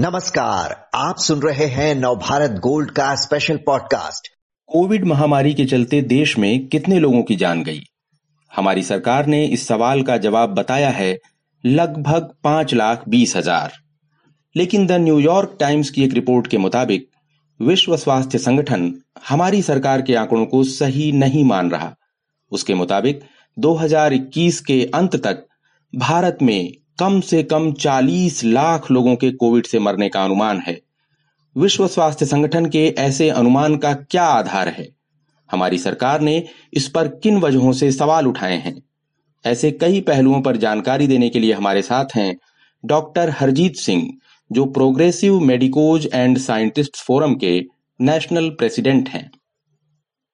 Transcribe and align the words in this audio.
नमस्कार, 0.00 0.88
आप 0.94 1.18
सुन 1.18 1.40
रहे 1.40 1.66
हैं 1.66 1.94
नवभारत 1.94 2.50
गोल्ड 2.50 2.90
का 2.90 3.14
स्पेशल 3.14 3.56
पॉडकास्ट 3.56 4.28
कोविड 4.66 5.04
महामारी 5.04 5.54
के 5.54 5.64
चलते 5.64 6.02
देश 6.02 6.38
में 6.38 6.66
कितने 6.66 6.98
लोगों 6.98 7.22
की 7.22 7.36
जान 7.36 7.62
गई? 7.62 7.80
हमारी 8.56 8.82
सरकार 8.82 9.26
ने 9.26 9.46
इस 9.46 9.68
सवाल 9.68 10.02
का 10.02 10.16
जवाब 10.16 10.48
बताया 10.48 10.90
है, 10.90 11.18
लगभग 11.66 12.34
पाँच 12.44 12.74
लाख 12.74 13.04
बीस 13.08 13.36
हज़ार। 13.36 13.72
लेकिन 14.56 14.86
द 14.86 14.92
न्यूयॉर्क 14.92 15.56
टाइम्स 15.60 15.90
की 15.90 16.04
एक 16.04 16.12
रिपोर्ट 16.12 16.46
के 16.46 16.58
मुताबिक, 16.58 17.08
विश्व 17.62 17.96
स्वास्थ्य 17.96 18.38
संगठन 18.38 18.94
हमारी 19.28 19.62
सरकार 19.62 20.02
के 20.02 20.14
आंकड़ों 20.14 20.46
को 20.46 20.64
सही 20.64 21.12
नहीं 21.12 21.44
मान 21.44 21.70
रहा। 21.70 21.94
उसके 22.50 22.74
मुताबिक 22.74 23.20
2021 23.58 24.60
के 24.60 24.90
अंत 24.94 25.16
तक 25.16 25.46
भारत 25.94 26.38
में 26.42 26.72
कम 26.98 27.20
से 27.20 27.42
कम 27.42 27.72
40 27.72 28.44
लाख 28.44 28.90
लोगों 28.90 29.16
के 29.16 29.30
कोविड 29.30 29.66
से 29.66 29.78
मरने 29.78 30.08
का 30.08 30.24
अनुमान 30.24 30.62
है। 30.66 30.82
विश्व 31.56 31.86
स्वास्थ्य 31.86 32.26
संगठन 32.26 32.66
के 32.66 32.94
ऐसे 32.98 33.30
अनुमान 33.30 33.76
का 33.76 33.92
क्या 33.92 34.24
आधार 34.24 34.68
है? 34.68 34.88
हमारी 35.50 35.78
सरकार 35.78 36.20
ने 36.20 36.44
इस 36.74 36.88
पर 36.88 37.08
किन 37.08 37.36
वजहों 37.36 37.72
से 37.72 37.92
सवाल 37.92 38.26
उठाए 38.26 38.56
हैं? 38.56 38.82
ऐसे 39.46 39.70
कई 39.70 40.00
पहलुओं 40.00 40.40
पर 40.40 40.56
जानकारी 40.56 41.06
देने 41.06 41.28
के 41.28 41.38
लिए 41.38 41.52
हमारे 41.52 41.82
साथ 41.82 42.04
हैं 42.14 42.36
डॉक्टर 42.84 43.30
हरजीत 43.30 43.76
सिंह, 43.76 44.12
जो 44.52 44.64
progressive 44.64 45.40
medicos 45.40 46.08
and 46.14 46.38
scientist 46.38 46.96
forum 46.96 47.34
के 47.34 47.64
नेशनल 48.00 48.50
प्रेसिडेंट 48.50 49.08
हैं। 49.08 49.30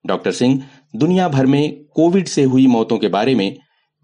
डॉक्टर 0.07 0.33
सिंह, 0.33 0.63
दुनिया 0.97 1.29
भर 1.29 1.47
में 1.47 1.85
कोविड 1.85 2.27
से 2.27 2.43
हुई 2.43 2.67
मौतों 2.67 2.99
के 2.99 3.09
बारे 3.09 3.35
में 3.35 3.57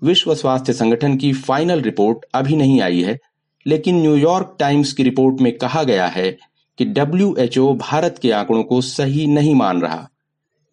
विश्व 0.03 0.35
स्वास्थ्य 0.35 0.73
संगठन 0.73 1.17
की 1.17 1.33
फाइनल 1.33 1.81
रिपोर्ट 1.81 2.25
अभी 2.35 2.57
नहीं 2.57 2.81
आई 2.81 3.01
है, 3.03 3.19
लेकिन 3.67 4.01
न्यूयॉर्क 4.01 4.57
टाइम्स 4.61 4.93
की 4.93 5.03
रिपोर्ट 5.03 5.41
में 5.41 5.53
कहा 5.59 5.83
गया 5.85 6.07
है 6.07 6.31
कि 6.79 6.85
डब्ल्यूएचओ 6.85 7.73
भारत 7.77 8.19
के 8.23 8.31
आंकड़ों 8.33 8.63
को 8.63 8.81
सही 8.81 9.27
नहीं 9.27 9.55
मान 9.55 9.81
रहा। 9.83 10.09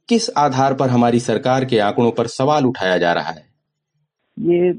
किस 0.09 0.30
आधार 0.38 0.73
पर 0.73 0.90
हमारी 0.90 1.20
सरकार 1.20 1.66
के 1.66 1.80
आंकड़ों 1.80 2.12
पर 2.12 2.28
सवाल 2.28 2.66
उठाया 2.66 2.98
जा 2.98 3.14
रहा 3.14 3.30
है? 3.30 3.44
ये 4.38 4.73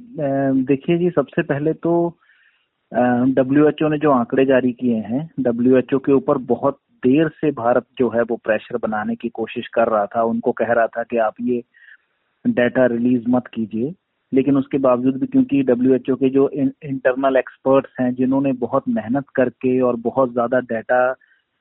देखिए 0.64 0.98
जी, 0.98 1.10
सबसे 1.10 1.42
पहले 1.42 1.72
तो 1.72 2.08
डब्ल्यूएचओ 3.32 3.88
ने 3.88 3.98
जो 3.98 4.10
आंकड़े 4.12 4.44
जारी 4.44 4.72
किए 4.72 4.96
हैं 5.04 5.28
डब्ल्यूएचओ 5.40 5.98
के 5.98 6.12
ऊपर 6.12 6.38
बहुत 6.46 6.78
देर 7.02 7.28
से 7.30 7.50
भारत 7.52 7.86
जो 7.98 8.08
है 8.08 8.22
वो 8.22 8.36
प्रेशर 8.36 8.76
बनाने 8.78 9.14
की 9.14 9.28
कोशिश 9.28 9.66
कर 9.74 9.88
रहा 9.88 10.06
था। 10.06 10.22
उनको 10.24 10.52
कह 10.52 10.72
रहा 10.72 10.86
था 10.86 11.02
कि 11.02 11.16
आप 11.18 11.34
ये 11.40 11.62
डेटा 12.44 12.86
रिलीज़ 12.86 13.24
मत 13.28 13.46
कीजिए। 13.54 13.92
लेकिन 14.32 14.56
उसके 14.56 14.78
बावजूद 14.78 15.16
भी 15.16 15.26
क्योंकि 15.26 15.62
डब्ल्यू 15.62 16.16
के 16.16 16.30
जो 16.30 16.48
इंटरनल 16.48 17.36
एक्सपर्ट्स 17.36 17.90
हैं, 18.00 18.14
जिन्होंने 18.14 18.52
बहुत 18.52 18.88
मेहनत 18.88 19.24
करके 19.34 19.80
और 19.80 19.96
बहुत 19.96 20.32
ज़्यादा 20.32 20.60
डाटा 20.60 21.14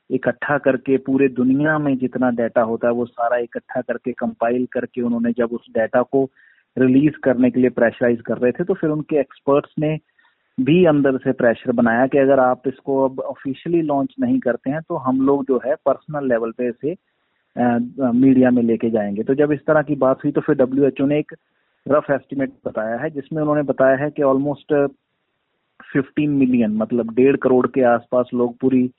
इकट्ठा 0.10 0.58
करके 0.58 0.98
पूरे 0.98 1.28
दुनिया 1.28 1.78
में 1.80 1.98
जितना 1.98 2.30
डाटा 2.32 2.62
होता 2.62 2.88
है, 2.88 2.94
वो 2.94 3.06
सारा 3.06 3.38
इकट्ठा 3.38 3.82
करके 3.82 4.12
कंपाइल 4.12 4.66
करके 4.72 5.02
उन्होंने 5.02 5.32
जब 5.38 5.54
उस 5.54 5.66
डाटा 5.76 6.02
को 6.02 6.30
रिलीज़ 6.78 7.14
करने 7.24 7.50
के 7.52 7.60
लिए 7.60 7.70
प्रेशराइज 7.70 8.22
कर 8.22 8.38
रहे 8.38 8.52
थे 8.52 8.64
तो 8.64 8.74
फिर 8.74 8.90
उनके 8.90 9.20
एक्सपर्ट्स 9.20 9.74
ने 9.80 9.98
भी 10.58 10.84
अंदर 10.86 11.18
से 11.18 11.32
प्रेशर 11.32 11.72
बनाया 11.72 12.08
कि 12.08 12.18
अगर 12.18 12.40
आप 12.40 12.68
इसको 12.68 13.04
अब 13.10 13.20
ऑफिशियली 13.20 13.82
लॉन्च 13.82 14.16
नहीं 14.20 14.40
करते 14.40 14.70
हैं 14.70 14.82
तो 14.82 14.96
हम 14.98 15.22
लोग 15.22 15.44
जो 15.44 15.62
है 15.66 15.76
पर्सनल 15.76 16.28
लेवल 16.28 16.52
पे 16.52 16.68
इसे 16.70 16.96
मीडिया 18.20 18.50
में 18.52 18.62
लेके 18.64 18.90
जाएँगे। 18.90 19.24
तो 19.24 19.34
जब 19.34 19.52
इस 19.52 19.60
तरह 19.68 19.82
की 19.82 19.96
बात 19.96 20.24
हुई 20.24 20.32
तो 20.32 20.42
फिर 20.42 20.56
डब्ल्यूएचओ 20.56 21.06
ने 21.06 21.20
एक 21.20 21.36
रफ 21.90 22.06
एस्टिमेट 22.12 22.54
बताया 22.66 22.96
है, 22.98 23.10
जिसमें 23.10 23.42
उन्होंने 23.42 23.62
बताया 23.62 23.96
है 23.96 24.10
कि 24.10 24.24
ऑलमोस्ट 24.24 24.74
15 25.94 26.30
मिलियन 26.30 26.72
मतलब 26.72 27.14
डेढ़ 27.14 27.36
करोड़ 27.36 27.68
के 27.68 27.82
आसपास 27.82 28.30
लोग 28.34 28.58
पूरी 28.58 28.92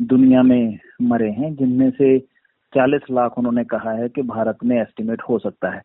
दुनिया 0.00 0.42
में 0.42 0.78
मरे 1.02 1.30
हैं, 1.30 1.54
जिनमें 1.54 1.90
से 1.90 2.18
40 2.72 3.00
लाख 3.10 3.38
उन्होंने 3.38 3.64
कहा 3.64 3.92
है 3.92 4.08
कि 4.08 4.22
भारत 4.22 4.58
में 4.64 4.80
एस्टिमेट 4.80 5.22
हो 5.22 5.38
सकता 5.38 5.70
है। 5.70 5.82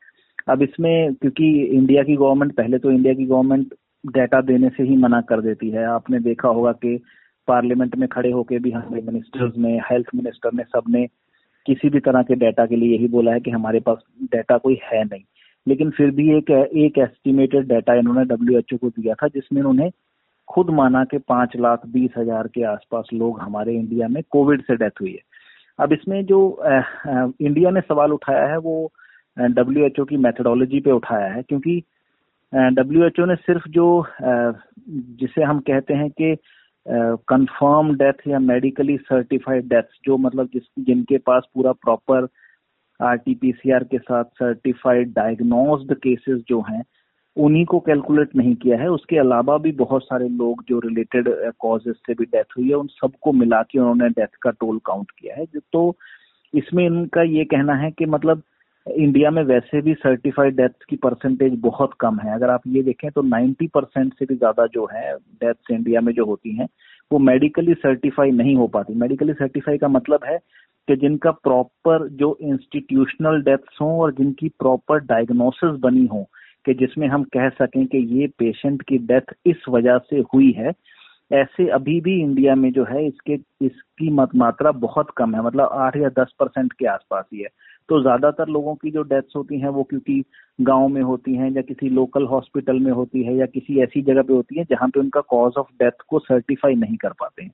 अब 0.49 0.61
इसमें, 0.61 1.13
क्योंकि 1.13 1.63
इंडिया 1.63 2.03
की 2.03 2.15
गवर्नमेंट 2.15 2.55
पहले 2.55 2.77
तो 2.77 2.91
इंडिया 2.91 3.13
की 3.13 3.25
गवर्नमेंट 3.25 3.73
डेटा 4.05 4.41
देने 4.41 4.69
से 4.69 4.83
ही 4.83 4.97
मना 4.97 5.21
कर 5.21 5.41
देती 5.41 5.69
है। 5.69 5.85
आपने 5.85 6.19
देखा 6.19 6.47
होगा 6.47 6.71
कि 6.71 7.03
पार्लियामेंट 7.47 7.95
में 7.95 8.09
खड़े 8.09 8.31
होके 8.31 8.59
भी 8.59 8.71
हमारे 8.71 9.01
मिनिस्टर्स 9.01 9.57
ने 9.57 9.77
हेल्थ 9.77 10.07
मिनिस्टर 10.15 10.49
ने, 10.53 10.63
सबने 10.63 11.07
किसी 11.65 11.89
भी 11.89 11.99
तरह 11.99 12.21
के 12.21 12.35
डाटा 12.35 12.65
के 12.65 12.75
लिए 12.75 12.97
यही 12.97 13.07
बोला 13.07 13.31
है 13.31 13.39
कि 13.39 13.51
हमारे 13.51 13.79
पास 13.79 13.97
डेटा 14.23 14.57
कोई 14.57 14.79
है 14.83 15.03
नहीं। 15.03 15.23
लेकिन 15.67 15.89
फिर 15.89 16.11
भी 16.11 16.29
एक 16.37 16.49
एक 16.51 16.97
एस्टिमेटेड 16.97 17.67
डाटा 17.67 17.93
इन्होंने 17.93 18.23
डब्ल्यू 18.25 18.77
को 18.77 18.89
दिया 18.89 19.13
था, 19.13 19.27
जिसमें 19.27 19.59
इन्होंने 19.59 19.89
खुद 20.47 20.69
माना 20.69 21.03
कि 21.03 21.17
पाँच 21.17 21.55
लाख 21.55 21.85
बीस 21.87 22.11
हज़ार 22.17 22.47
के 22.47 22.63
आसपास 22.63 23.09
लोग 23.13 23.39
हमारे 23.39 23.75
इंडिया 23.75 24.07
में 24.07 24.21
कोविड 24.31 24.61
से 24.61 24.75
डेथ 24.75 25.01
हुई 25.01 25.11
है। 25.11 25.19
अब 25.79 25.93
इसमें 25.93 26.23
जो 26.25 26.39
इंडिया 27.07 27.69
ने 27.69 27.81
सवाल 27.81 28.11
उठाया 28.11 28.45
है, 28.45 28.57
वो 28.57 28.91
डब्ल्यू 29.37 30.05
की 30.05 30.17
मेथडोलॉजी 30.17 30.79
पे 30.79 30.91
उठाया 30.91 31.27
है, 31.33 31.41
क्योंकि 31.41 31.81
डब्ल्यू 32.53 33.25
ने 33.25 33.35
सिर्फ़ 33.35 33.69
जो 33.69 34.05
जिसे 35.19 35.43
हम 35.43 35.59
कहते 35.59 35.93
हैं 35.93 36.09
कि 36.11 36.35
कंफर्म 37.29 37.93
डेथ 37.95 38.27
या 38.27 38.39
मेडिकली 38.39 38.97
सर्टिफाइड 38.97 39.67
डेथ 39.69 39.99
जो 40.05 40.17
मतलब 40.17 40.49
जिस, 40.53 40.63
जिनके 40.79 41.17
पास 41.17 41.43
पूरा 41.55 41.71
प्रॉपर 41.71 42.27
आरटीपीसीआर 43.03 43.83
के 43.83 43.97
साथ 43.97 44.23
सर्टिफाइड 44.23 45.13
डायग्नोस्ड 45.13 45.93
केसेस 45.93 46.41
जो 46.47 46.61
हैं, 46.69 46.83
उन्हीं 47.37 47.65
को 47.65 47.79
कैलकुलेट 47.79 48.35
नहीं 48.35 48.55
किया 48.55 48.77
है। 48.77 48.87
उसके 48.87 49.17
अलावा 49.17 49.57
भी 49.57 49.71
बहुत 49.71 50.03
सारे 50.03 50.27
लोग 50.29 50.63
जो 50.69 50.79
रिलेटेड 50.79 51.29
कॉजेज 51.59 51.95
से 51.95 52.13
भी 52.13 52.25
डेथ 52.25 52.57
हुई 52.57 52.67
है, 52.69 52.75
उन 52.75 52.87
सबको 52.87 53.31
मिला 53.33 53.61
के 53.61 53.79
उन्होंने 53.79 54.09
डेथ 54.09 54.35
का 54.41 54.51
टोल 54.51 54.79
काउंट 54.85 55.11
किया 55.11 55.35
है। 55.35 55.45
तो 55.73 55.95
इसमें 56.53 56.85
इनका 56.85 57.21
ये 57.21 57.45
कहना 57.45 57.73
है 57.73 57.91
कि 57.91 58.05
मतलब 58.05 58.41
इंडिया 58.87 59.29
में 59.31 59.43
वैसे 59.43 59.81
भी 59.81 59.93
सर्टिफाइड 59.93 60.55
डेथ 60.55 60.85
की 60.89 60.95
परसेंटेज 60.95 61.53
बहुत 61.59 61.91
कम 61.99 62.19
है। 62.19 62.33
अगर 62.33 62.49
आप 62.49 62.61
ये 62.67 62.81
देखें 62.83 63.09
तो 63.11 63.21
90 63.21 63.67
परसेंट 63.67 64.13
से 64.13 64.25
भी 64.25 64.35
ज़्यादा 64.35 64.65
जो 64.65 64.85
है 64.93 65.13
डेथ्स 65.15 65.71
इंडिया 65.71 66.01
में 66.01 66.13
जो 66.13 66.25
होती 66.25 66.55
हैं 66.55 66.67
वो 67.13 67.19
मेडिकली 67.19 67.73
सर्टिफाई 67.73 68.31
नहीं 68.31 68.55
हो 68.55 68.67
पाती। 68.67 68.93
मेडिकली 68.93 69.33
सर्टिफाई 69.33 69.77
का 69.77 69.87
मतलब 69.87 70.19
है 70.25 70.37
कि 70.87 70.95
जिनका 70.95 71.31
प्रॉपर 71.31 72.07
जो 72.07 72.37
इंस्टीट्यूशनल 72.41 73.41
डेथ्स 73.41 73.77
हों 73.81 73.99
और 73.99 74.13
जिनकी 74.13 74.49
प्रॉपर 74.49 74.99
डायग्नोसिस 74.99 75.79
बनी 75.79 76.05
हो, 76.05 76.29
कि 76.65 76.73
जिसमें 76.73 77.07
हम 77.07 77.23
कह 77.23 77.49
सकें 77.49 77.85
कि 77.85 77.97
ये 77.97 78.27
पेशेंट 78.27 78.81
की 78.81 78.97
डेथ 78.97 79.33
इस 79.45 79.55
वजह 79.69 79.97
से 79.97 80.23
हुई 80.33 80.51
है। 80.51 80.71
ऐसे 81.31 81.67
अभी 81.67 82.01
भी 82.01 82.21
इंडिया 82.21 82.55
में 82.55 82.71
जो 82.71 82.83
है 82.83 83.07
इसके, 83.07 83.33
इसकी 83.61 84.09
मत 84.09 84.29
मात्रा 84.35 84.71
बहुत 84.71 85.07
कम 85.17 85.35
है 85.35 85.43
मतलब 85.43 85.69
आठ 85.73 85.97
या 85.97 86.09
दस 86.09 86.33
परसेंट 86.39 86.73
के 86.73 86.85
आसपास 86.85 87.25
ही 87.33 87.39
है। 87.39 87.47
तो 87.91 88.01
ज़्यादातर 88.01 88.47
लोगों 88.47 88.73
की 88.75 88.91
जो 88.91 89.01
डेथ्स 89.03 89.35
होती 89.35 89.59
हैं 89.59 89.69
वो 89.69 89.83
क्योंकि 89.83 90.23
गाँव 90.59 90.87
में 90.87 91.01
होती 91.01 91.33
हैं 91.35 91.49
या 91.51 91.61
किसी 91.61 91.89
लोकल 91.89 92.25
हॉस्पिटल 92.25 92.79
में 92.79 92.91
होती 92.91 93.23
है 93.23 93.35
या 93.37 93.45
किसी 93.45 93.81
ऐसी 93.83 94.01
जगह 94.01 94.21
पे 94.21 94.33
होती 94.33 94.59
है 94.59 94.63
जहाँ 94.63 94.87
पे 94.89 94.99
उनका 94.99 95.21
कॉज 95.29 95.57
ऑफ़ 95.57 95.67
डेथ 95.83 96.05
को 96.09 96.19
सर्टिफाई 96.19 96.75
नहीं 96.75 96.95
कर 96.97 97.13
पाते 97.19 97.43
हैं। 97.43 97.51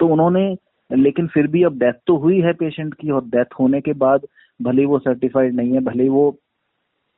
तो 0.00 0.08
उन्होंने, 0.08 0.44
लेकिन 0.90 1.26
फिर 1.26 1.46
भी 1.46 1.62
अब 1.62 1.78
डेथ 1.78 2.00
तो 2.06 2.16
हुई 2.16 2.40
है 2.40 2.52
पेशेंट 2.52 2.94
की 2.94 3.10
और 3.10 3.24
डेथ 3.26 3.58
होने 3.60 3.80
के 3.80 3.92
बाद 4.04 4.26
भले 4.60 4.84
वो 4.84 4.98
सर्टिफाइड 4.98 5.54
नहीं 5.54 5.72
है, 5.72 5.80
भले 5.80 6.08
वो 6.08 6.28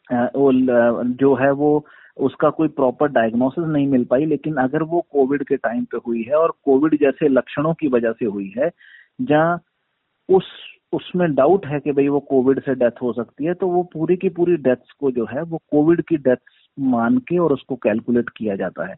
वो 0.08 0.50
जो 1.16 1.34
है 1.34 1.50
वो, 1.52 1.84
उसका 2.16 2.50
कोई 2.50 2.68
प्रॉपर 2.70 3.08
डायग्नोसिस 3.10 3.64
नहीं 3.66 3.86
मिल 3.86 4.04
पाई, 4.04 4.24
लेकिन 4.26 4.56
अगर 4.60 4.82
वो 4.84 5.06
कोविड 5.12 5.44
के 5.44 5.56
टाइम 5.56 5.84
पे 5.84 5.98
हुई 6.06 6.22
है 6.22 6.34
और 6.36 6.54
कोविड 6.64 6.98
जैसे 7.00 7.28
लक्षणों 7.28 7.74
की 7.74 7.88
वजह 7.88 8.12
से 8.12 8.24
हुई 8.26 8.52
है, 8.58 8.70
जहाँ 9.20 9.60
उस 10.28 10.44
उसमें 10.92 11.34
डाउट 11.34 11.66
है 11.66 11.80
कि 11.80 11.92
भाई 11.92 12.08
वो 12.08 12.20
कोविड 12.20 12.60
से 12.60 12.74
डेथ 12.74 13.02
हो 13.02 13.12
सकती 13.12 13.44
है 13.44 13.54
तो 13.54 13.68
वो 13.68 13.82
पूरी 13.82 14.16
की 14.16 14.28
पूरी 14.28 14.56
डेथ्स 14.56 14.92
को 15.00 15.10
जो 15.10 15.24
है, 15.24 15.42
वो 15.42 15.58
कोविड 15.70 16.02
की 16.02 16.16
डेथ 16.16 16.36
मान 16.78 17.18
के 17.18 17.38
और 17.38 17.52
उसको 17.52 17.76
कैलकुलेट 17.76 18.28
किया 18.36 18.56
जाता 18.56 18.88
है। 18.88 18.94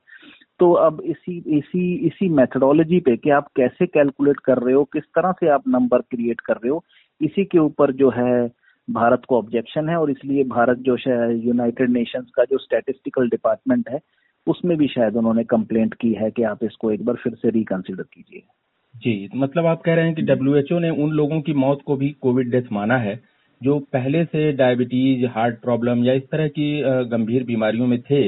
तो 0.61 0.73
अब 0.73 1.01
इसी 1.01 1.37
इसी 1.59 1.95
इसी 2.07 2.29
मेथडोलॉजी 2.29 3.01
पे 3.01 3.17
कि 3.17 3.31
आप 3.31 3.49
कैसे 3.57 3.87
कैलकुलेट 3.87 4.41
कर 4.41 4.59
रहे 4.59 4.75
हो, 4.75 4.85
किस 4.85 5.03
तरह 5.03 5.33
से 5.33 5.49
आप 5.49 5.63
नंबर 5.69 6.01
क्रिएट 6.01 6.41
कर 6.41 6.55
रहे 6.55 6.69
हो, 6.69 6.85
इसी 7.21 7.45
के 7.45 7.59
ऊपर 7.59 7.93
जो 7.93 8.11
है 8.11 8.51
भारत 8.91 9.23
को 9.29 9.39
ऑब्जेक्शन 9.39 9.89
है 9.89 9.97
और 9.97 10.11
इसलिए 10.11 10.45
भारत 10.45 10.79
जो 10.79 10.97
है 11.09 11.39
यूनाइटेड 11.39 11.91
नेशंस 11.91 12.31
का 12.35 12.45
जो 12.45 12.59
स्टैटिस्टिकल 12.59 13.29
डिपार्टमेंट 13.29 13.89
है, 13.89 14.01
उसमें 14.47 14.77
भी 14.79 14.89
शायद 14.89 15.17
उन्होंने 15.17 15.45
कंप्लेंट 15.45 15.95
की 15.95 16.13
है 16.13 16.31
कि 16.31 16.43
आप 16.43 16.65
इसको 16.65 16.91
एक 16.91 17.05
बार 17.05 17.17
फिर 17.17 17.35
से 17.35 17.51
रिकंसिडर 17.51 18.03
कीजिए। 18.03 18.43
जी 18.94 19.29
मतलब 19.35 19.67
आप 19.67 19.81
कह 19.82 19.94
रहे 19.94 20.05
हैं 20.05 20.14
कि 20.14 20.23
डब्ल्यू 20.23 20.79
ने 20.79 20.91
उन 20.91 21.11
लोगों 21.12 21.41
की 21.41 21.52
मौत 21.55 21.81
को 21.87 21.96
भी 21.96 22.08
कोविड 22.20 22.50
डेथ 22.50 22.73
माना 22.73 22.96
है, 22.99 23.20
जो 23.61 23.79
पहले 23.93 24.25
से 24.25 24.50
डायबिटीज़ 24.52 25.25
हार्ट 25.26 25.61
प्रॉब्लम 25.61 26.05
या 26.05 26.12
इस 26.12 26.23
तरह 26.32 26.49
की 26.49 26.82
गंभीर 27.11 27.44
बीमारियों 27.44 27.87
में 27.87 28.00
थे 28.00 28.23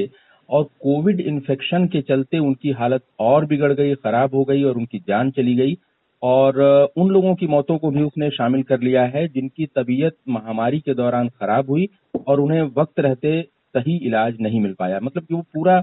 और 0.49 0.63
कोविड 0.81 1.19
इन्फेक्शन 1.21 1.85
के 1.87 2.01
चलते 2.01 2.37
उनकी 2.39 2.71
हालत 2.71 3.03
और 3.19 3.45
बिगड़ 3.45 3.71
गई, 3.73 3.95
खराब 3.95 4.35
हो 4.35 4.43
गई 4.43 4.63
और 4.63 4.77
उनकी 4.77 4.99
जान 5.07 5.31
चली 5.31 5.55
गई 5.55 5.77
और 6.23 6.61
उन 6.97 7.09
लोगों 7.09 7.33
की 7.35 7.47
मौतों 7.47 7.77
को 7.77 7.91
भी 7.91 8.01
उसने 8.03 8.29
शामिल 8.29 8.63
कर 8.63 8.79
लिया 8.81 9.03
है 9.05 9.27
जिनकी 9.29 9.65
तबीयत 9.75 10.15
महामारी 10.29 10.79
के 10.79 10.93
दौरान 10.93 11.29
खराब 11.31 11.69
हुई 11.69 11.89
और 12.27 12.39
उन्हें 12.39 12.61
वक्त 12.77 12.99
रहते 12.99 13.41
सही 13.75 13.97
इलाज 14.07 14.37
नहीं 14.41 14.61
मिल 14.61 14.73
पाया। 14.79 14.99
मतलब 15.03 15.23
कि 15.23 15.33
वो 15.33 15.41
पूरा 15.53 15.77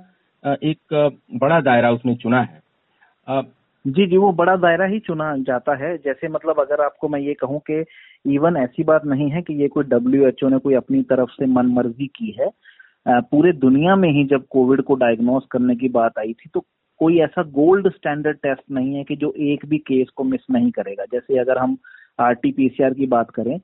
एक 0.44 1.12
बड़ा 1.34 1.60
दायरा 1.60 1.90
उसने 1.92 2.14
चुना 2.16 2.40
है। 2.42 2.62
जी 3.84 4.06
जी 4.06 4.16
वो 4.16 4.30
बड़ा 4.32 4.54
दायरा 4.56 4.84
ही 4.86 4.98
चुना 4.98 5.34
जाता 5.38 5.74
है। 5.76 5.96
जैसे 5.98 6.28
मतलब 6.28 6.60
अगर 6.60 6.80
आपको 6.84 7.08
मैं 7.08 7.18
ये 7.20 7.32
कहूँ 7.34 7.58
कि 7.70 7.84
इवन 8.24 8.56
ऐसी 8.56 8.84
बात 8.84 9.04
नहीं 9.06 9.30
है 9.30 9.42
कि 9.42 9.54
ये 9.54 9.68
कोई 9.68 9.84
डब्ल्यू 9.84 10.26
एच 10.28 10.44
ओ 10.44 10.48
ने 10.48 10.58
कोई 10.58 10.74
अपनी 10.74 11.02
तरफ़ 11.10 11.30
से 11.30 11.46
मन 11.46 11.66
मर्ज़ी 11.74 12.06
की 12.16 12.34
है। 12.38 12.48
पूरे 13.06 13.52
दुनिया 13.54 13.96
में 13.96 14.08
ही 14.10 14.24
जब 14.26 14.46
कोविड 14.50 14.82
को 14.82 14.94
डायग्नोस 14.94 15.46
करने 15.50 15.76
की 15.76 15.88
बात 15.88 16.18
आई 16.18 16.32
थी 16.32 16.50
तो 16.54 16.60
कोई 17.00 17.18
ऐसा 17.20 17.42
गोल्ड 17.52 17.88
स्टैंडर्ड 17.92 18.36
टेस्ट 18.36 18.62
नहीं 18.72 18.94
है 18.94 19.04
कि 19.04 19.16
जो 19.16 19.32
एक 19.42 19.66
भी 19.66 19.78
केस 19.80 20.08
को 20.16 20.24
मिस 20.24 20.40
नहीं 20.50 20.70
करेगा। 20.70 21.04
जैसे 21.12 21.38
अगर 21.38 21.58
हम 21.58 21.76
R 22.20 22.34
T 22.34 22.52
P 22.52 22.68
C 22.68 22.84
R 22.84 22.94
की 22.94 23.06
बात 23.08 23.30
करें 23.30 23.58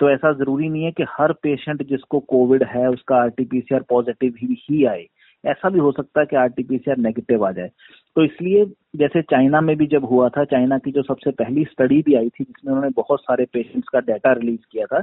तो 0.00 0.10
ऐसा 0.10 0.32
ज़रूरी 0.34 0.68
नहीं 0.68 0.84
है 0.84 0.90
कि 0.92 1.04
हर 1.10 1.32
पेशेंट 1.42 1.82
जिसको 1.88 2.20
कोविड 2.28 2.62
है 2.68 2.88
उसका 2.88 3.16
R 3.16 3.28
T 3.30 3.44
P 3.44 3.60
C 3.60 3.74
R 3.74 3.82
positive 3.88 4.34
ही, 4.38 4.56
ही 4.60 4.84
आए। 4.84 5.06
ऐसा 5.44 5.68
भी 5.68 5.78
हो 5.78 5.92
सकता 5.92 6.20
है 6.20 6.26
कि 6.26 6.36
आरटीपीसीआर 6.36 6.96
नेगेटिव 6.96 7.46
आ 7.46 7.50
जाए। 7.52 7.70
तो 8.16 8.24
इसलिए 8.24 8.64
जैसे 8.96 9.22
चाइना 9.22 9.60
में 9.60 9.76
भी 9.76 9.86
जब 9.86 10.04
हुआ 10.04 10.28
था, 10.28 10.44
चाइना 10.44 10.78
की 10.78 10.90
जो 10.90 11.02
सबसे 11.02 11.30
पहली 11.30 11.64
स्टडी 11.64 12.00
भी 12.02 12.14
आई 12.14 12.28
थी, 12.28 12.44
जिसमें 12.44 12.72
उन्होंने 12.72 12.90
बहुत 12.96 13.20
सारे 13.20 13.44
पेशेंट्स 13.44 13.88
का 13.88 14.00
डाटा 14.00 14.32
रिलीज़ 14.32 14.60
किया 14.72 14.86
था, 14.86 15.02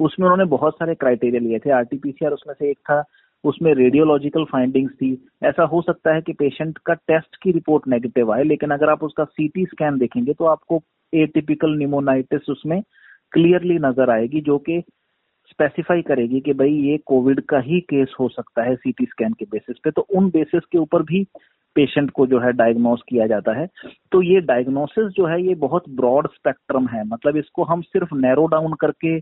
उसमें 0.00 0.26
उन्होंने 0.26 0.44
बहुत 0.50 0.74
सारे 0.74 0.94
क्राइटेरिया 0.94 1.40
लिए 1.40 1.58
थे। 1.58 1.70
आरटीपीसीआर 1.70 2.32
उसमें 2.32 2.54
से 2.54 2.70
एक 2.70 2.78
था, 2.78 3.02
उसमें 3.44 3.72
रेडियोलॉजिकल 3.74 4.44
फाइंडिंग्स 4.44 4.92
थी। 4.92 5.12
ऐसा 5.44 5.64
हो 5.64 5.82
सकता 5.82 6.14
है 6.14 6.20
कि 6.20 6.32
पेशेंट 6.32 6.78
का 6.78 6.94
टेस्ट 6.94 7.36
की 7.42 7.52
रिपोर्ट 7.52 7.88
नेगेटिव 7.88 8.32
आए, 8.32 8.44
लेकिन 8.44 8.70
अगर 8.70 8.90
आप 8.90 9.04
उसका 9.04 9.24
सीटी 9.24 9.64
स्कैन 9.64 9.98
देखेंगे 9.98 10.32
तो 10.32 10.44
आपको 10.44 10.82
एटिपिकल 11.12 11.76
निमोनाइटिस 11.78 12.50
उसमें 12.50 12.80
क्लियरली 13.32 13.78
नज़र 13.78 14.10
आएगी, 14.10 14.40
जो 14.40 14.58
कि 14.58 14.82
स्पेसिफाई 15.60 16.02
करेगी 16.02 16.40
कि 16.40 16.52
भाई 16.52 16.70
ये 16.82 16.96
कोविड 17.06 17.40
का 17.40 17.58
ही 17.60 17.80
केस 17.80 18.14
हो 18.20 18.28
सकता 18.28 18.62
है 18.62 18.74
सीटी 18.76 19.04
स्कैन 19.04 19.32
के 19.32 19.44
बेसिस 19.44 19.78
पे 19.84 19.90
तो 19.90 20.06
उन 20.16 20.28
बेसिस 20.30 20.64
के 20.72 20.78
ऊपर 20.78 21.02
भी 21.02 21.26
पेशेंट 21.76 22.10
को 22.10 22.26
जो 22.26 22.38
है 22.40 22.52
डायग्नोस 22.52 23.02
किया 23.08 23.26
जाता 23.26 23.52
है। 23.58 23.66
तो 24.12 24.22
ये 24.22 24.40
डायग्नोसिस 24.40 25.06
जो 25.06 25.26
है, 25.26 25.40
ये 25.42 25.54
बहुत 25.54 25.88
ब्रॉड 25.88 26.28
स्पेक्ट्रम 26.28 26.86
है। 26.86 27.04
मतलब 27.04 27.36
इसको 27.36 27.64
हम 27.64 27.80
सिर्फ़ 27.82 28.14
नैरो 28.14 28.46
डाउन 28.46 28.72
करके 28.80 29.16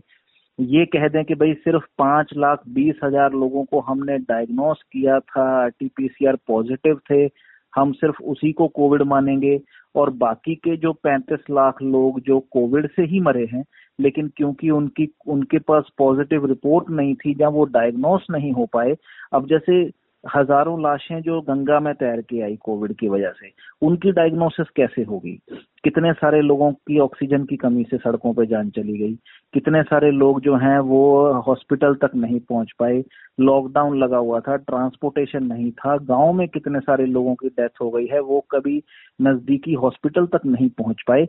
ये 0.59 0.85
कह 0.85 1.07
दें 1.07 1.23
कि 1.25 1.35
भाई 1.35 1.53
सिर्फ़ 1.53 1.83
पाँच 1.97 2.33
लाख 2.37 2.63
बीस 2.69 2.95
हज़ार 3.03 3.33
लोगों 3.33 3.63
को 3.65 3.79
हमने 3.79 4.17
डायग्नोस 4.17 4.81
किया 4.91 5.19
था 5.19 5.43
आरटीपीसीआर 5.63 6.35
पॉजिटिव 6.47 6.99
थे 7.11 7.27
हम 7.75 7.91
सिर्फ़ 7.91 8.23
उसी 8.23 8.51
को 8.51 8.67
कोविड 8.67 9.01
मानेंगे। 9.01 9.61
और 9.95 10.09
बाकी 10.09 10.55
के 10.55 10.77
जो 10.77 10.93
पैंतीस 10.93 11.39
लाख 11.51 11.81
लोग 11.81 12.19
जो 12.19 12.39
कोविड 12.39 12.89
से 12.89 13.03
ही 13.03 13.19
मरे 13.19 13.45
हैं, 13.53 13.63
लेकिन 13.99 14.27
क्योंकि 14.27 14.69
उनकी, 14.69 15.09
उनके 15.27 15.59
पास 15.59 15.83
पॉजिटिव 15.97 16.45
रिपोर्ट 16.45 16.89
नहीं 16.89 17.15
थी 17.15 17.35
या 17.41 17.49
वो 17.49 17.65
डायग्नोस 17.65 18.27
नहीं 18.31 18.51
हो 18.51 18.65
पाए, 18.65 18.95
अब 19.33 19.47
जैसे 19.47 19.91
हज़ारों 20.35 20.83
लाशें 20.83 21.21
जो 21.21 21.41
गंगा 21.41 21.79
में 21.79 21.93
तैर 21.93 22.21
के 22.21 22.41
आई 22.41 22.55
कोविड 22.55 22.93
की 22.93 23.07
वजह 23.07 23.29
से, 23.29 23.51
उनकी 23.81 24.11
डायग्नोसिस 24.11 24.67
कैसे 24.75 25.03
होगी? 25.03 25.39
कितने 25.83 26.13
सारे 26.13 26.41
लोगों 26.41 26.71
की 26.71 26.99
ऑक्सीजन 26.99 27.43
की 27.43 27.55
कमी 27.55 27.83
से 27.83 27.97
सड़कों 27.97 28.33
पर 28.33 28.45
जान 28.45 28.69
चली 28.69 28.97
गई? 28.97 29.13
कितने 29.53 29.83
सारे 29.83 30.11
लोग 30.11 30.41
जो 30.41 30.55
हैं 30.55 30.79
वो 30.79 31.31
हॉस्पिटल 31.47 31.93
तक 31.93 32.11
नहीं 32.15 32.39
पहुँच 32.39 32.71
पाए? 32.79 33.03
लॉकडाउन 33.39 33.97
लगा 33.97 34.17
हुआ 34.17 34.39
था 34.39 34.55
ट्रांसपोर्टेशन 34.55 35.43
नहीं 35.43 35.71
था, 35.71 35.97
गाँव 35.97 36.33
में 36.33 36.47
कितने 36.47 36.79
सारे 36.79 37.05
लोगों 37.05 37.35
की 37.35 37.47
डेथ 37.47 37.81
हो 37.81 37.89
गई 37.89 38.05
है, 38.05 38.19
वो 38.19 38.45
कभी 38.51 38.83
नजदीकी 39.21 39.73
हॉस्पिटल 39.73 40.25
तक 40.25 40.41
नहीं 40.45 40.69
पहुँच 40.69 41.03
पाए? 41.07 41.27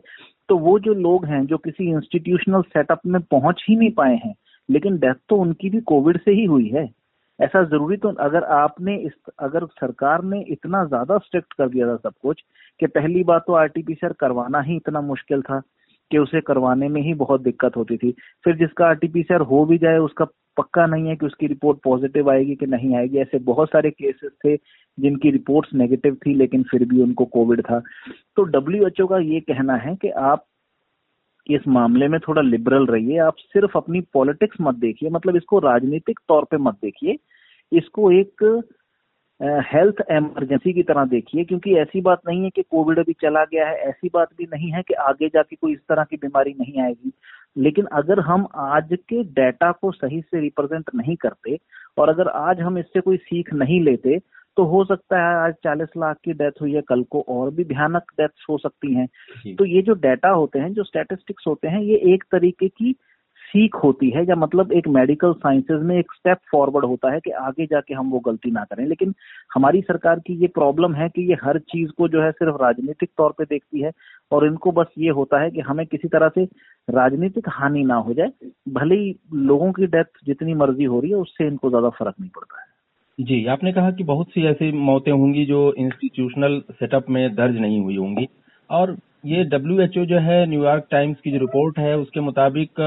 तो 0.49 0.57
वो 0.57 0.79
जो 0.79 0.93
लोग 0.93 1.25
हैं, 1.25 1.45
जो 1.45 1.57
किसी 1.57 1.89
इंस्टीट्यूशनल 1.89 2.61
सेटअप 2.61 2.99
में 3.05 3.21
पहुँच 3.21 3.65
ही 3.69 3.75
नहीं 3.75 3.91
पाए 3.91 4.15
हैं, 4.15 4.35
लेकिन 4.69 4.97
डेथ 4.97 5.15
तो 5.29 5.35
उनकी 5.35 5.69
भी 5.69 5.81
कोविड 5.81 6.19
से 6.21 6.31
ही 6.31 6.45
हुई 6.45 6.67
है। 6.67 7.00
ऐसा 7.41 7.63
ज़रूरी 7.63 7.97
तो 7.97 8.09
अगर 8.09 8.43
आपने 8.43 8.95
इस, 8.95 9.13
अगर 9.39 9.65
सरकार 9.65 10.23
ने 10.23 10.41
इतना 10.41 10.85
ज़्यादा 10.85 11.17
स्ट्रिक्ट 11.17 11.53
कर 11.53 11.69
दिया 11.69 11.87
था 11.87 11.95
सब 11.95 12.13
कुछ, 12.21 12.41
कि 12.79 12.87
पहली 12.87 13.23
बात 13.23 13.43
तो 13.47 13.53
आरटीपीसीआर 13.53 14.13
करवाना 14.13 14.61
ही 14.61 14.75
इतना 14.75 15.01
मुश्किल 15.01 15.41
था, 15.41 15.61
कि 16.11 16.17
उसे 16.17 16.41
करवाने 16.41 16.87
में 16.89 17.01
ही 17.01 17.13
बहुत 17.13 17.41
दिक्कत 17.41 17.77
होती 17.77 17.97
थी। 17.97 18.11
फिर 18.45 18.55
जिसका 18.55 18.85
आरटीपीसीआर 18.85 19.41
हो 19.41 19.65
भी 19.65 19.77
जाए, 19.77 19.97
उसका 19.97 20.25
पक्का 20.57 20.85
नहीं 20.85 21.07
है 21.07 21.15
कि 21.15 21.25
उसकी 21.25 21.47
रिपोर्ट 21.47 21.77
पॉजिटिव 21.83 22.29
आएगी 22.31 22.55
कि 22.55 22.65
नहीं 22.65 22.95
आएगी। 22.95 23.17
ऐसे 23.17 23.39
बहुत 23.39 23.69
सारे 23.69 23.91
केसेस 23.91 24.31
थे 24.45 24.55
जिनकी 24.97 25.31
रिपोर्ट्स 25.31 25.73
नेगेटिव 25.73 26.15
थी, 26.15 26.33
लेकिन 26.33 26.63
फिर 26.63 26.85
भी 26.85 27.01
उनको 27.01 27.25
कोविड 27.25 27.61
था। 27.61 27.79
तो 28.35 28.43
डब्ल्यूएचओ 28.43 29.07
का 29.07 29.17
ये 29.17 29.39
कहना 29.39 29.75
है 29.75 29.95
कि 29.95 30.09
आप 30.09 30.45
इस 31.47 31.67
मामले 31.67 32.07
में 32.07 32.19
थोड़ा 32.19 32.41
लिबरल 32.41 32.85
रहिए। 32.87 33.17
आप 33.19 33.35
सिर्फ़ 33.37 33.77
अपनी 33.77 34.01
पॉलिटिक्स 34.13 34.57
मत 34.61 34.75
देखिए 34.77 35.09
मतलब 35.09 35.35
इसको 35.35 35.59
राजनीतिक 35.59 36.19
तौर 36.27 36.45
पे 36.51 36.57
मत 36.59 36.77
देखिए। 36.81 37.17
इसको 37.71 38.11
एक 38.11 38.43
हेल्थ 39.67 40.01
इमरजेंसी 40.11 40.71
की 40.73 40.83
तरह 40.83 41.05
देखिए, 41.05 41.43
क्योंकि 41.43 41.75
ऐसी 41.77 42.01
बात 42.01 42.19
नहीं 42.27 42.43
है 42.43 42.49
कि 42.49 42.61
कोविड 42.61 42.99
अभी 42.99 43.13
चला 43.21 43.43
गया 43.45 43.67
है। 43.67 43.75
ऐसी 43.89 44.09
बात 44.13 44.29
भी 44.37 44.43
नहीं 44.53 44.71
है 44.71 44.81
कि 44.81 44.93
आगे 45.03 45.27
जाके 45.27 45.55
कोई 45.55 45.73
इस 45.73 45.79
तरह 45.89 46.03
की 46.03 46.17
बीमारी 46.17 46.53
नहीं 46.59 46.81
आएगी। 46.83 47.11
लेकिन 47.57 47.85
अगर 47.93 48.19
हम 48.19 48.45
आज 48.55 48.97
के 49.09 49.23
डेटा 49.33 49.71
को 49.71 49.91
सही 49.91 50.21
से 50.21 50.39
रिप्रेजेंट 50.39 50.89
नहीं 50.95 51.15
करते, 51.15 51.57
और 51.97 52.09
अगर 52.09 52.27
आज 52.29 52.59
हम 52.59 52.77
इससे 52.77 53.01
कोई 53.01 53.17
सीख 53.19 53.53
नहीं 53.53 53.81
लेते 53.83 54.19
तो 54.57 54.63
हो 54.65 54.83
सकता 54.85 55.19
है 55.19 55.35
आज 55.37 55.53
40 55.63 55.89
लाख 55.97 56.17
की 56.23 56.33
डेथ 56.33 56.61
हुई 56.61 56.73
है 56.73 56.81
कल 56.81 57.03
को 57.03 57.21
और 57.29 57.51
भी 57.51 57.63
भयानक 57.63 58.11
डेथ्स 58.19 58.45
हो 58.49 58.57
सकती 58.57 58.93
हैं। 58.95 59.07
तो 59.55 59.65
ये 59.65 59.81
जो 59.81 59.93
डेटा 60.01 60.29
होते 60.29 60.59
हैं 60.59 60.73
जो 60.73 60.83
स्टैटिस्टिक्स 60.83 61.43
होते 61.47 61.67
हैं 61.67 61.81
ये 61.81 61.95
एक 62.13 62.23
तरीके 62.31 62.67
की 62.67 62.95
सीख 63.41 63.75
होती 63.75 64.09
है 64.09 64.23
या 64.25 64.35
मतलब 64.35 64.71
एक 64.71 64.87
मेडिकल 64.87 65.33
साइंसेज 65.33 65.81
में 65.83 65.97
एक 65.99 66.11
स्टेप 66.13 66.37
फॉरवर्ड 66.51 66.85
होता 66.85 67.11
है 67.13 67.19
कि 67.19 67.31
आगे 67.39 67.65
जाके 67.65 67.93
हम 67.93 68.11
वो 68.11 68.19
गलती 68.19 68.51
ना 68.51 68.63
करें। 68.63 68.85
लेकिन 68.85 69.13
हमारी 69.55 69.81
सरकार 69.81 70.19
की 70.19 70.33
ये 70.33 70.47
प्रॉब्लम 70.47 70.93
है 70.95 71.07
कि 71.09 71.21
ये 71.21 71.37
हर 71.43 71.59
चीज़ 71.59 71.91
को 71.91 72.07
जो 72.07 72.21
है 72.21 72.31
सिर्फ़ 72.31 72.61
राजनीतिक 72.63 73.09
तौर 73.17 73.33
पे 73.37 73.45
देखती 73.45 73.81
है 73.81 73.91
और 74.31 74.45
इनको 74.47 74.71
बस 74.71 74.93
ये 74.97 75.09
होता 75.11 75.41
है 75.41 75.49
कि 75.51 75.61
हमें 75.61 75.85
किसी 75.87 76.07
तरह 76.07 76.29
से 76.29 76.43
राजनीतिक 76.87 77.49
हानि 77.49 77.83
ना 77.83 77.95
हो 77.95 78.13
जाए। 78.13 78.31
भले 78.69 78.95
ही 78.95 79.15
लोगों 79.33 79.71
की 79.71 79.87
डेथ 79.87 80.25
जितनी 80.25 80.53
मर्ज़ी 80.53 80.83
हो 80.83 80.99
रही 80.99 81.11
है 81.11 81.17
उससे 81.17 81.47
इनको 81.47 81.69
ज़्यादा 81.69 81.89
फ़र्क 81.89 82.15
नहीं 82.19 82.29
पड़ता 82.29 82.61
है। 82.61 82.70
जी 83.21 83.45
आपने 83.45 83.71
कहा 83.73 83.89
कि 83.91 84.03
बहुत 84.03 84.27
सी 84.29 84.45
ऐसी 84.47 84.71
मौतें 84.73 85.11
होंगी 85.11 85.45
जो 85.45 85.57
इंस्टीट्यूशनल 85.79 86.61
सेटअप 86.71 87.09
में 87.09 87.35
दर्ज 87.35 87.57
नहीं 87.57 87.79
हुई 87.79 87.95
होंगी। 87.97 88.27
और 88.69 88.95
ये 89.25 89.43
डब्ल्यू 89.45 90.05
जो 90.05 90.19
है 90.19 90.45
न्यूयॉर्क 90.49 90.87
टाइम्स 90.91 91.19
की 91.23 91.31
जो 91.31 91.37
रिपोर्ट 91.37 91.79
है 91.79 91.97
उसके 91.97 92.19
मुताबिक 92.19 92.79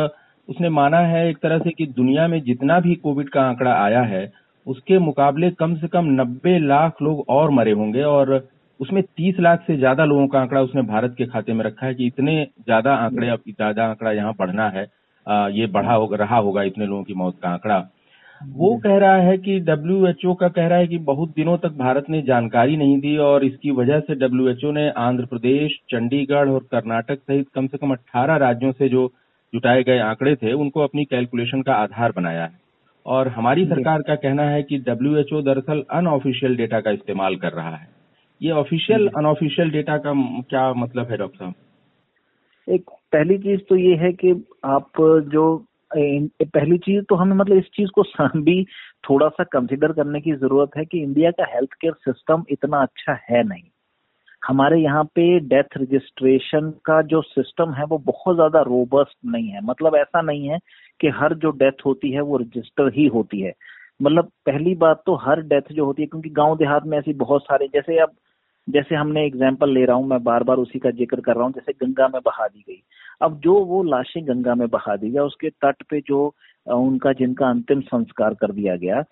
उसने 0.48 0.68
माना 0.70 0.98
है 1.08 1.28
एक 1.28 1.36
तरह 1.38 1.58
से 1.58 1.70
कि 1.70 1.86
दुनिया 1.96 2.26
में 2.28 2.40
जितना 2.44 2.80
भी 2.80 2.94
कोविड 2.96 3.28
का 3.28 3.42
आंकड़ा 3.42 3.74
आया 3.74 4.02
है 4.04 4.30
उसके 4.66 4.98
मुकाबले 5.00 5.50
कम 5.50 5.76
से 5.76 5.88
कम 5.88 6.06
नब्बे 6.20 6.58
लाख 6.58 7.02
लोग 7.02 7.24
और 7.28 7.50
मरे 7.50 7.72
होंगे 7.72 8.02
और 8.04 8.36
उसमें 8.80 9.02
तीस 9.02 9.40
लाख 9.40 9.64
से 9.66 9.76
ज़्यादा 9.76 10.04
लोगों 10.04 10.26
का 10.28 10.40
आंकड़ा 10.40 10.60
उसने 10.62 10.82
भारत 10.84 11.14
के 11.18 11.26
खाते 11.26 11.52
में 11.52 11.64
रखा 11.64 11.86
है 11.86 11.94
कि 11.94 12.06
इतने 12.06 12.42
ज़्यादा 12.60 12.94
आंकड़े 12.96 13.28
अब 13.28 13.42
ज़्यादा 13.48 13.86
आंकड़ा 13.86 14.12
यहाँ 14.12 14.32
बढ़ना 14.38 14.68
है। 14.68 14.86
आ, 15.26 15.48
ये 15.48 15.66
बढ़ा 15.68 15.94
होगा 15.94 16.16
रहा 16.16 16.36
होगा 16.38 16.62
इतने 16.62 16.86
लोगों 16.86 17.02
की 17.04 17.14
मौत 17.14 17.38
का 17.42 17.48
आंकड़ा। 17.48 17.78
वो 18.42 18.76
कह 18.76 18.96
रहा 18.98 19.16
है 19.16 19.38
कि 19.38 19.60
डब्ल्यू 19.60 20.34
का 20.34 20.48
कह 20.48 20.66
रहा 20.66 20.78
है 20.78 20.86
कि 20.86 20.98
बहुत 20.98 21.28
दिनों 21.28 21.56
तक 21.58 21.68
भारत 21.68 22.04
ने 22.10 22.22
जानकारी 22.22 22.76
नहीं 22.76 22.98
दी 23.00 23.16
और 23.16 23.44
इसकी 23.44 23.70
वजह 23.70 24.00
से 24.00 24.14
डब्ल्यू 24.14 24.72
ने 24.72 24.88
आंध्र 24.90 25.26
प्रदेश 25.26 25.78
चंडीगढ़ 25.90 26.48
और 26.48 26.60
कर्नाटक 26.60 27.18
सहित 27.18 27.48
कम 27.54 27.66
से 27.66 27.78
कम 27.78 27.94
18 27.94 28.36
राज्यों 28.36 28.72
से 28.72 28.88
जो 28.88 29.06
जुटाए 29.54 29.82
गए 29.82 29.98
आंकड़े 29.98 30.36
थे 30.36 30.52
उनको 30.52 30.80
अपनी 30.80 31.04
कैलकुलेशन 31.04 31.62
का 31.62 31.74
आधार 31.74 32.12
बनाया 32.16 32.44
है। 32.44 32.58
और 33.06 33.28
हमारी 33.28 33.64
सरकार 33.66 34.02
का 34.02 34.14
कहना 34.14 34.42
है 34.42 34.62
कि 34.62 34.78
डब्ल्यू 34.78 35.40
दरअसल 35.42 35.84
अनऑफिशियल 35.90 36.56
डेटा 36.56 36.80
का 36.80 36.90
इस्तेमाल 36.90 37.36
कर 37.36 37.52
रहा 37.52 37.76
है। 37.76 37.88
ये 38.42 38.50
ऑफिशियल 38.50 39.06
अनऑफिशियल 39.08 39.70
डेटा 39.70 39.96
का 39.98 40.12
क्या 40.40 40.72
मतलब 40.74 41.10
है 41.10 41.16
डॉक्टर 41.16 41.38
साहब? 41.38 41.54
एक 42.68 42.90
पहली 43.12 43.38
चीज़ 43.38 43.60
तो 43.60 43.76
ये 43.76 43.94
है 43.96 44.12
कि 44.12 44.44
आप 44.64 44.90
जो 45.32 45.64
पहली 45.96 46.78
चीज़ 46.78 47.04
तो 47.04 47.14
हमें 47.14 47.36
मतलब 47.36 47.56
इस 47.56 47.64
चीज़ 47.64 47.90
को 47.90 48.02
भी 48.40 48.64
थोड़ा 49.10 49.28
सा 49.28 49.44
कंसिडर 49.44 49.92
करने 49.92 50.20
की 50.20 50.32
ज़रूरत 50.32 50.70
है 50.76 50.84
कि 50.84 51.02
इंडिया 51.02 51.30
का 51.30 51.44
हेल्थ 51.54 51.72
केयर 51.72 51.92
सिस्टम 51.92 52.44
इतना 52.50 52.82
अच्छा 52.82 53.18
है 53.30 53.42
नहीं। 53.42 53.62
हमारे 54.46 54.80
यहाँ 54.80 55.04
पे 55.04 55.40
डेथ 55.40 55.78
रजिस्ट्रेशन 55.78 56.70
का 56.84 57.02
जो 57.02 57.22
सिस्टम 57.22 57.72
है 57.72 57.84
वो 57.84 57.98
बहुत 57.98 58.34
ज़्यादा 58.36 58.60
रोबस्ट 58.60 59.16
नहीं 59.26 59.48
है। 59.48 59.60
मतलब 59.64 59.96
ऐसा 59.96 60.22
नहीं 60.22 60.48
है 60.48 60.58
कि 61.00 61.08
हर 61.08 61.34
जो 61.34 61.50
डेथ 61.50 61.86
होती 61.86 62.10
है 62.10 62.20
वो 62.20 62.36
रजिस्टर 62.36 62.92
ही 62.94 63.06
होती 63.06 63.40
है। 63.40 63.52
मतलब 64.02 64.24
पहली 64.46 64.74
बात 64.74 65.02
तो 65.06 65.14
हर 65.16 65.40
डेथ 65.40 65.72
जो 65.72 65.84
होती 65.84 66.02
है, 66.02 66.08
क्योंकि 66.08 66.30
गाँव 66.30 66.56
देहात 66.56 66.84
में 66.86 66.98
ऐसी 66.98 67.12
बहुत 67.12 67.42
सारे, 67.42 67.66
जैसे 67.66 67.98
अब, 67.98 68.12
जैसे 68.68 68.94
हमने 68.94 69.26
एग्ज़ाम्पल 69.26 69.70
ले 69.70 69.84
रहा 69.84 69.96
हूँ, 69.96 70.08
मैं 70.08 70.24
बार 70.24 70.42
बार 70.42 70.56
उसी 70.56 70.78
का 70.78 70.90
ज़िक्र 70.90 71.20
कर 71.20 71.34
रहा 71.34 71.44
हूँ, 71.44 71.52
जैसे 71.52 71.86
गंगा 71.86 72.08
में 72.08 72.20
बहा 72.24 72.46
दी 72.46 72.64
गई। 72.68 72.82
अब 73.22 73.40
जो 73.40 73.54
वो 73.64 73.82
लाशें 73.82 74.28
गंगा 74.28 74.54
में 74.54 74.68
बहा 74.68 74.96
दी 74.96 75.16
या 75.16 75.24
उसके 75.24 75.50
तट 75.50 75.82
पे 75.82 76.00
जो 76.00 76.34
उनका 76.66 77.12
जिनका 77.12 77.50
अंतिम 77.50 77.80
संस्कार 77.80 78.34
कर 78.34 78.52
दिया 78.52 78.76
गया, 78.76 79.04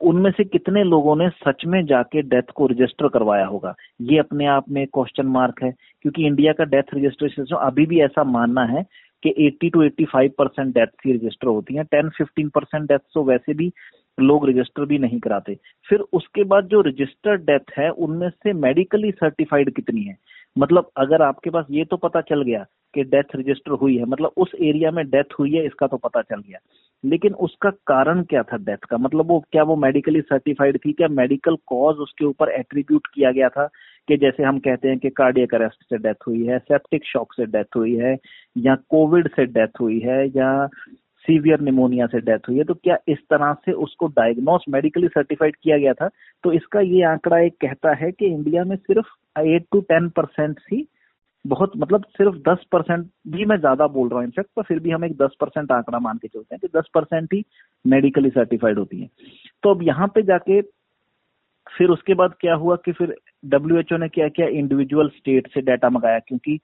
उनमें 0.00 0.30
से 0.30 0.44
कितने 0.44 0.84
लोगों 0.84 1.16
ने 1.16 1.28
सच 1.28 1.64
में 1.66 1.86
जाके 1.86 2.22
डेथ 2.22 2.50
को 2.54 2.66
रजिस्टर 2.66 3.08
करवाया 3.08 3.46
होगा? 3.46 3.74
ये 4.00 4.18
अपने 4.18 4.46
आप 4.46 4.70
में 4.70 4.86
क्वेश्चन 4.86 5.26
मार्क 5.26 5.62
है, 5.62 5.74
क्योंकि 6.02 6.26
इंडिया 6.26 6.52
का 6.52 6.64
डेथ 6.64 6.94
रजिस्ट्रेशन 6.94 7.56
अभी 7.56 7.86
भी 7.86 8.00
ऐसा 8.00 8.24
मानना 8.24 8.64
है 8.64 8.86
कि 9.22 9.34
80 9.46 9.70
टू 9.70 9.82
85 9.82 10.28
परसेंट 10.38 10.74
डेथ 10.74 10.86
की 10.86 11.12
रजिस्टर 11.12 11.46
होती 11.46 11.74
हैं 11.74 11.84
10 11.84 12.10
15 12.20 12.50
परसेंट 12.54 12.88
डेथ 12.88 12.98
तो 13.14 13.24
वैसे 13.24 13.54
भी 13.54 13.72
लोग 14.20 14.48
रजिस्टर 14.48 14.84
भी 14.84 14.98
नहीं 14.98 15.18
कराते। 15.20 15.58
फिर 15.88 15.98
उसके 15.98 16.44
बाद 16.44 16.64
जो 16.64 16.80
रजिस्टर्ड 16.80 17.40
डेथ 17.40 17.78
है, 17.78 17.90
उनमें 17.90 18.28
से 18.30 18.52
मेडिकली 18.52 19.10
सर्टिफाइड 19.10 19.74
कितनी 19.74 20.02
है? 20.02 20.16
मतलब 20.56 20.90
अगर 20.96 21.22
आपके 21.22 21.50
पास 21.50 21.66
ये 21.70 21.84
तो 21.84 21.96
पता 21.96 22.20
चल 22.20 22.42
गया 22.42 22.64
कि 22.94 23.02
डेथ 23.04 23.36
रजिस्टर 23.36 23.72
हुई 23.72 23.96
है 23.96 24.04
मतलब 24.04 24.32
उस 24.36 24.52
एरिया 24.60 24.90
में 24.90 25.04
डेथ 25.10 25.34
हुई 25.38 25.52
है, 25.54 25.64
इसका 25.66 25.86
तो 25.86 25.96
पता 25.96 26.22
चल 26.22 26.40
गया। 26.40 26.58
लेकिन 27.04 27.34
उसका 27.34 27.70
कारण 27.86 28.22
क्या 28.22 28.42
था 28.42 28.56
डेथ 28.56 28.84
का? 28.90 28.96
मतलब 28.96 29.28
वो 29.28 29.38
क्या 29.52 29.62
वो 29.62 29.76
मेडिकली 29.76 30.20
सर्टिफाइड 30.20 30.78
थी? 30.78 30.92
क्या 30.92 31.08
मेडिकल 31.10 31.56
कॉज 31.66 31.96
उसके 31.96 32.24
ऊपर 32.26 32.50
एट्रीब्यूट 32.52 33.06
किया 33.14 33.30
गया 33.32 33.48
था 33.48 33.66
कि 34.08 34.16
जैसे 34.16 34.42
हम 34.42 34.58
कहते 34.58 34.88
हैं 34.88 34.98
कि 34.98 35.10
कार्डियक 35.10 35.54
अरेस्ट 35.54 35.84
से 35.84 35.98
डेथ 35.98 36.26
हुई 36.26 36.44
है 36.46 36.58
सेप्टिक 36.58 37.04
शॉक 37.06 37.34
से 37.34 37.46
डेथ 37.46 37.76
हुई 37.76 37.94
है, 37.96 38.16
या 38.56 38.74
कोविड 38.90 39.28
से 39.36 39.46
डेथ 39.48 39.80
हुई 39.80 39.98
है, 40.00 40.26
या 40.28 40.66
सीवियर 41.24 41.60
निमोनिया 41.60 42.06
से 42.06 42.20
डेथ 42.20 42.48
हुई 42.48 42.58
है 42.58 42.64
तो 42.64 42.74
क्या 42.74 42.96
इस 43.08 43.18
तरह 43.30 43.52
से 43.64 43.72
उसको 43.84 44.06
डायग्नोस 44.16 44.64
मेडिकली 44.68 45.08
सर्टिफाइड 45.08 45.56
किया 45.62 45.78
गया 45.78 45.92
था? 45.92 46.08
तो 46.44 46.52
इसका 46.52 46.80
ये 46.80 47.02
आंकड़ा 47.04 47.38
एक 47.38 47.56
कहता 47.60 47.94
है 47.94 48.10
कि 48.12 48.26
इंडिया 48.26 48.64
में 48.64 48.76
सिर्फ़ 48.76 49.06
एट 49.36 49.66
टू 49.72 49.80
टेन 49.80 50.08
परसेंट 50.08 50.60
ही 50.72 50.86
बहुत 51.44 51.72
मतलब 51.76 52.04
सिर्फ़ 52.16 52.36
दस 52.48 52.64
परसेंट 52.72 53.06
भी 53.28 53.44
मैं 53.44 53.56
ज़्यादा 53.56 53.86
बोल 53.88 54.08
रहा 54.08 54.18
हूँ 54.18 54.24
इनफैक्ट 54.24 54.50
पर 54.56 54.62
फिर 54.62 54.78
भी 54.78 54.90
हम 54.90 55.04
एक 55.04 55.16
दस 55.16 55.36
परसेंट 55.40 55.72
आंकड़ा 55.72 55.98
मान 55.98 56.18
के 56.18 56.28
चलते 56.28 56.54
हैं 56.54 56.60
कि 56.62 56.78
दस 56.78 56.88
परसेंट 56.94 57.34
ही 57.34 57.44
मेडिकली 57.84 58.30
सर्टिफाइड 58.30 58.78
होती 58.78 59.00
है। 59.00 59.08
तो 59.62 59.70
अब 59.70 59.82
यहाँ 59.82 60.08
पे 60.14 60.22
जाके 60.22 60.60
फिर 61.66 61.90
उसके 61.90 62.14
बाद 62.14 62.34
क्या 62.40 62.54
हुआ 62.54 62.76
कि 62.76 62.92
फिर 62.92 63.14
डब्ल्यू 63.44 63.78
एच 63.78 63.92
ओ 63.92 63.96
ने 63.96 64.08
क्या 64.08 64.28
किया 64.28 64.46
इंडिविजुअल 64.58 65.08
स्टेट 65.08 65.48
से 65.54 65.60
डाटा 65.60 65.90
मंगाया? 65.90 66.18
क्योंकि 66.18 66.58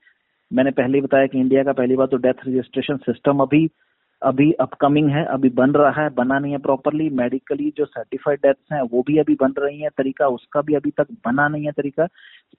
मैंने 0.50 0.70
पहले 0.70 0.98
ही 0.98 1.02
बताया 1.02 1.26
कि 1.26 1.38
इंडिया 1.40 1.62
का 1.64 1.72
पहली 1.72 1.96
बार 1.96 2.06
तो 2.06 2.16
डेथ 2.16 2.46
रजिस्ट्रेशन 2.46 2.96
सिस्टम 3.06 3.40
अभी 3.42 3.66
अभी 4.22 4.50
अपकमिंग 4.52 5.08
है, 5.10 5.24
अभी 5.24 5.48
बन 5.48 5.70
रहा 5.70 6.02
है, 6.02 6.08
बना 6.10 6.38
नहीं 6.38 6.52
है 6.52 6.58
प्रॉपरली 6.58 7.08
मेडिकली 7.10 7.72
जो 7.76 7.84
सर्टिफाइड 7.84 8.38
डेथ्स 8.38 8.72
हैं, 8.72 8.80
वो 8.82 9.02
भी 9.06 9.18
अभी 9.18 9.34
बन 9.34 9.52
रही 9.58 9.80
है, 9.80 9.88
तरीका 9.88 10.26
उसका 10.28 10.60
भी 10.60 10.74
अभी 10.74 10.90
तक 10.90 11.06
बना 11.26 11.48
नहीं 11.48 11.64
है 11.66 11.72
तरीका 11.72 12.06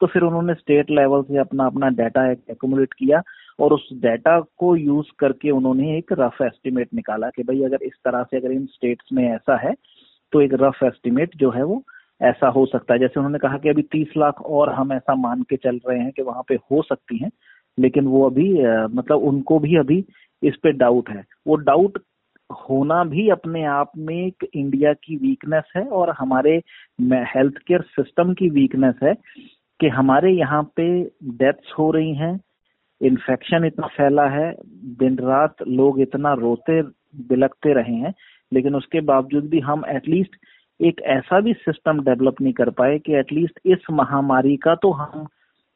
तो 0.01 0.07
फिर 0.07 0.21
उन्होंने 0.21 0.53
स्टेट 0.53 0.89
लेवल 0.91 1.21
से 1.23 1.37
अपना 1.37 1.65
अपना 1.65 1.89
डाटा 1.97 2.29
एकोमुलेट 2.31 2.93
किया 2.93 3.21
और 3.59 3.73
उस 3.73 3.89
डाटा 3.93 4.39
को 4.57 4.75
यूज़ 4.75 5.07
करके 5.19 5.51
उन्होंने 5.51 5.97
एक 5.97 6.13
रफ 6.19 6.41
एस्टिमेट 6.41 6.89
निकाला 6.93 7.29
कि 7.29 7.43
भाई 7.43 7.63
अगर 7.63 7.83
इस 7.83 7.93
तरह 8.05 8.23
से 8.23 8.37
अगर 8.37 8.51
इन 8.51 8.65
स्टेट्स 8.65 9.09
में 9.13 9.23
ऐसा 9.29 9.57
है 9.67 9.73
तो 10.33 10.41
एक 10.41 10.53
रफ 10.53 10.83
एस्टिमेट 10.83 11.35
जो 11.37 11.51
है 11.51 11.63
वो 11.63 11.81
ऐसा 12.21 12.47
हो 12.47 12.65
सकता 12.65 12.93
है। 12.93 12.99
जैसे 12.99 13.19
उन्होंने 13.19 13.39
कहा 13.39 13.57
कि 13.57 13.69
अभी 13.69 13.81
तीस 13.81 14.13
लाख 14.17 14.41
और 14.41 14.73
हम 14.73 14.93
ऐसा 14.93 15.15
मान 15.15 15.41
के 15.41 15.55
चल 15.57 15.79
रहे 15.89 15.99
हैं 15.99 16.11
कि 16.11 16.21
वहाँ 16.21 16.43
पे 16.47 16.55
हो 16.71 16.81
सकती 16.81 17.17
हैं 17.17 17.29
लेकिन 17.77 18.05
वो 18.07 18.25
अभी 18.25 18.51
मतलब 18.95 19.23
उनको 19.23 19.59
भी 19.59 19.75
अभी 19.77 20.03
इस 20.43 20.55
पे 20.63 20.71
डाउट 20.71 21.09
है। 21.09 21.23
वो 21.47 21.55
डाउट 21.55 21.97
होना 22.49 23.03
भी 23.03 23.29
अपने 23.29 23.63
आप 23.65 23.91
में 23.97 24.15
एक 24.15 24.45
इंडिया 24.53 24.93
की 24.93 25.15
वीकनेस 25.17 25.71
है 25.77 25.83
और 25.83 26.09
हमारे 26.19 26.55
हेल्थ 27.35 27.57
केयर 27.67 27.81
सिस्टम 27.91 28.33
की 28.33 28.49
वीकनेस 28.49 28.95
है 29.03 29.13
कि 29.79 29.87
हमारे 29.87 30.31
यहाँ 30.31 30.61
पे 30.75 30.87
डेथ्स 31.37 31.73
हो 31.79 31.89
रही 31.91 32.13
हैं 32.15 32.39
इन्फेक्शन 33.01 33.65
इतना 33.65 33.87
फैला 33.87 34.27
है 34.29 34.53
दिन 34.99 35.17
रात 35.17 35.55
लोग 35.67 35.99
इतना 36.01 36.33
रोते 36.33 36.81
बिलकते 37.29 37.73
रहे 37.73 37.95
हैं, 37.95 38.13
लेकिन 38.51 38.75
उसके 38.75 39.01
बावजूद 39.01 39.49
भी 39.49 39.59
हम 39.59 39.83
एटलीस्ट 39.89 40.35
एक 40.79 41.01
ऐसा 41.07 41.39
भी 41.39 41.53
सिस्टम 41.53 41.99
डेवलप 41.99 42.41
नहीं 42.41 42.53
कर 42.53 42.69
पाए 42.69 42.97
कि 42.99 43.13
एटलीस्ट 43.15 43.59
इस 43.65 43.85
महामारी 43.91 44.55
का 44.57 44.75
तो 44.75 44.91
हम 44.91 45.27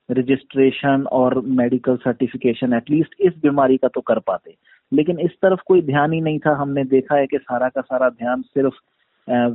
रजिस्ट्रेशन 0.10 1.06
और 1.12 1.40
मेडिकल 1.42 1.96
सर्टिफिकेशन 1.96 2.74
एटलीस्ट 2.74 3.16
इस 3.20 3.34
बीमारी 3.42 3.78
का 3.78 3.88
तो 3.88 4.02
कर 4.02 4.20
पाते। 4.20 4.56
लेकिन 4.92 5.20
इस 5.20 5.32
तरफ़ 5.32 5.60
कोई 5.66 5.82
ध्यान 5.82 6.14
ही 6.14 6.22
नहीं 6.22 6.40
था। 6.40 6.56
हमने 6.56 6.84
देखा 6.84 7.16
है 7.16 7.28
कि 7.28 7.38
सारा 7.38 7.70
का 7.70 7.82
सारा 7.82 8.10
ध्यान 8.10 8.42
सिर्फ़ 8.42 8.74